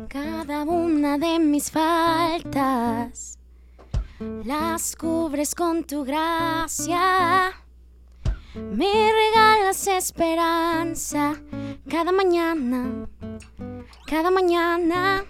Cada 0.08 0.64
una 0.64 1.18
de 1.18 1.38
mis 1.38 1.70
faltas 1.70 3.38
las 4.44 4.96
cubres 4.96 5.54
con 5.54 5.84
tu 5.84 6.04
gracia. 6.04 7.52
Me 8.54 9.12
regalas 9.12 9.86
esperanza 9.86 11.34
cada 11.88 12.12
mañana, 12.12 13.08
cada 14.06 14.30
mañana. 14.30 15.24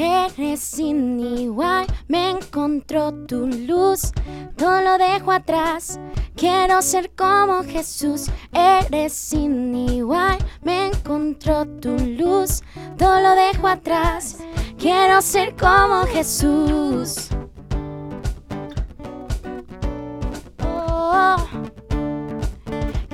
Eres 0.00 0.60
sin 0.60 1.18
igual, 1.18 1.84
me 2.06 2.30
encontró 2.30 3.12
tu 3.26 3.48
luz, 3.48 4.12
todo 4.56 4.80
lo 4.80 4.96
dejo 4.96 5.32
atrás. 5.32 5.98
Quiero 6.36 6.82
ser 6.82 7.10
como 7.16 7.64
Jesús, 7.64 8.30
eres 8.52 9.12
sin 9.12 9.74
igual, 9.74 10.38
me 10.62 10.86
encontró 10.86 11.66
tu 11.66 11.98
luz, 11.98 12.62
todo 12.96 13.20
lo 13.20 13.34
dejo 13.34 13.66
atrás. 13.66 14.36
Quiero 14.78 15.20
ser 15.20 15.56
como 15.56 16.04
Jesús. 16.04 17.30
Oh, 20.64 21.36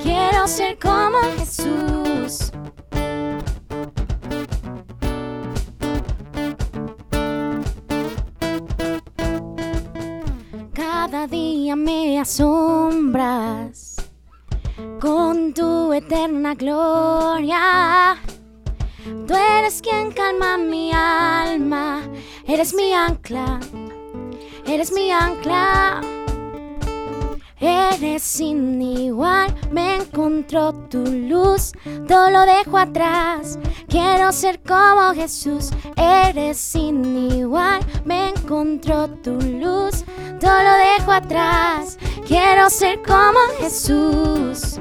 quiero 0.02 0.46
ser 0.46 0.78
como 0.78 1.16
Jesús. 1.38 2.52
Eterna 15.94 16.54
gloria. 16.54 18.16
Tú 19.26 19.34
eres 19.34 19.80
quien 19.82 20.12
calma 20.12 20.56
mi 20.56 20.92
alma, 20.92 22.02
eres 22.46 22.74
mi 22.74 22.92
ancla, 22.92 23.60
eres 24.66 24.92
mi 24.92 25.10
ancla. 25.10 26.00
Eres 27.60 28.22
sin 28.22 28.82
igual, 28.82 29.54
me 29.70 29.96
encontró 29.96 30.74
tu 30.90 30.98
luz, 30.98 31.72
todo 32.06 32.28
lo 32.28 32.42
dejo 32.42 32.76
atrás. 32.76 33.58
Quiero 33.88 34.32
ser 34.32 34.60
como 34.60 35.14
Jesús, 35.14 35.70
eres 35.96 36.58
sin 36.58 37.32
igual, 37.32 37.80
me 38.04 38.30
encontró 38.30 39.08
tu 39.08 39.40
luz, 39.40 40.04
todo 40.40 40.62
lo 40.62 40.72
dejo 40.98 41.12
atrás. 41.12 41.96
Quiero 42.26 42.68
ser 42.68 43.00
como 43.02 43.38
Jesús. 43.58 44.78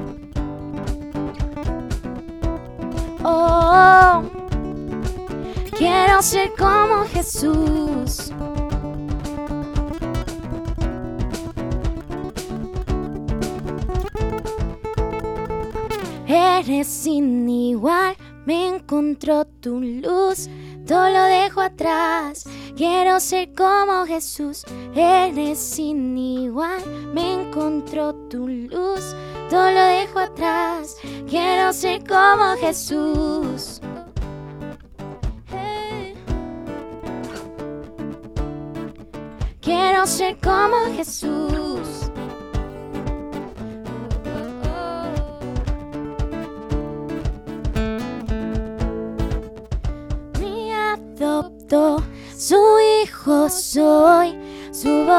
Oh, 3.26 4.22
quiero 5.78 6.20
ser 6.20 6.52
como 6.58 7.04
Jesús. 7.06 8.30
Eres 16.26 16.86
sin 16.86 17.48
igual, 17.48 18.14
me 18.44 18.68
encontró 18.68 19.46
tu 19.46 19.80
luz, 19.80 20.50
todo 20.86 21.10
lo 21.10 21.24
dejo 21.24 21.60
atrás. 21.60 22.44
Quiero 22.76 23.20
ser 23.20 23.52
como 23.54 24.06
Jesús, 24.06 24.64
eres 24.94 25.58
sin 25.58 26.16
igual, 26.16 26.84
me 27.12 27.34
encontró 27.34 28.14
tu 28.28 28.48
luz, 28.48 29.14
todo 29.50 29.70
lo 29.70 29.84
dejo 29.84 30.18
atrás. 30.18 30.96
Quiero 31.28 31.72
ser 31.72 32.02
como 32.06 32.56
Jesús. 32.56 33.80
Quiero 39.60 40.06
ser 40.06 40.36
como 40.38 40.76
Jesús. 40.94 41.63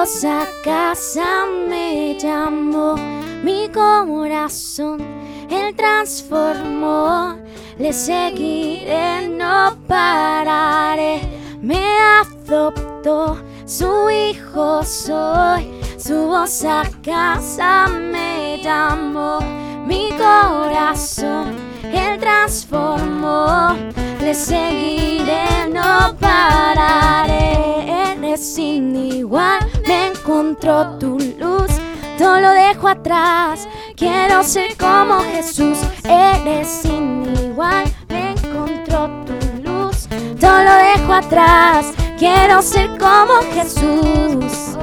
Su 0.05 0.11
voz 0.11 0.25
a 0.25 0.45
casa 0.63 1.45
me 1.67 2.15
llamó, 2.19 2.95
mi 3.43 3.67
corazón 3.69 5.01
él 5.49 5.75
transformó, 5.75 7.35
le 7.79 7.91
seguiré, 7.91 9.27
no 9.29 9.75
pararé, 9.87 11.21
me 11.59 11.83
adoptó, 12.21 13.37
su 13.65 14.09
hijo 14.11 14.83
soy, 14.83 15.71
su 15.97 16.27
voz 16.27 16.63
a 16.65 16.83
casa 17.03 17.87
me 17.87 18.59
llamó, 18.61 19.39
mi 19.87 20.09
corazón 20.11 21.55
él 21.83 22.19
transformó, 22.19 23.75
le 24.25 24.33
seguiré, 24.33 25.69
no 25.71 26.15
pararé, 26.19 28.13
eres 28.13 28.55
sin 28.55 28.95
igual, 28.95 29.59
me 29.87 30.07
encontró 30.07 30.97
tu 30.97 31.19
luz, 31.39 31.69
todo 32.17 32.39
lo 32.41 32.49
dejo 32.49 32.87
atrás, 32.87 33.67
quiero 33.95 34.41
ser 34.41 34.75
como 34.77 35.19
Jesús, 35.19 35.77
eres 36.05 36.67
sin 36.67 37.35
igual, 37.37 37.83
me 38.09 38.31
encontró 38.31 39.11
tu 39.27 39.35
luz, 39.61 40.07
todo 40.39 40.63
lo 40.63 40.73
dejo 40.73 41.13
atrás, 41.13 41.93
quiero 42.17 42.63
ser 42.63 42.97
como 42.97 43.35
Jesús. 43.53 44.75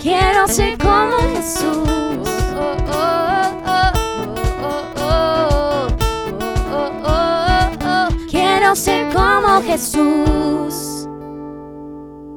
Quiero 0.00 0.48
ser 0.48 0.78
como 0.78 1.16
Jesús. 1.34 1.99
Quiero 8.70 8.82
ser 8.84 9.12
como 9.12 9.62
Jesús. 9.62 11.08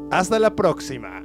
Hasta 0.09 0.39
la 0.39 0.55
próxima. 0.55 1.23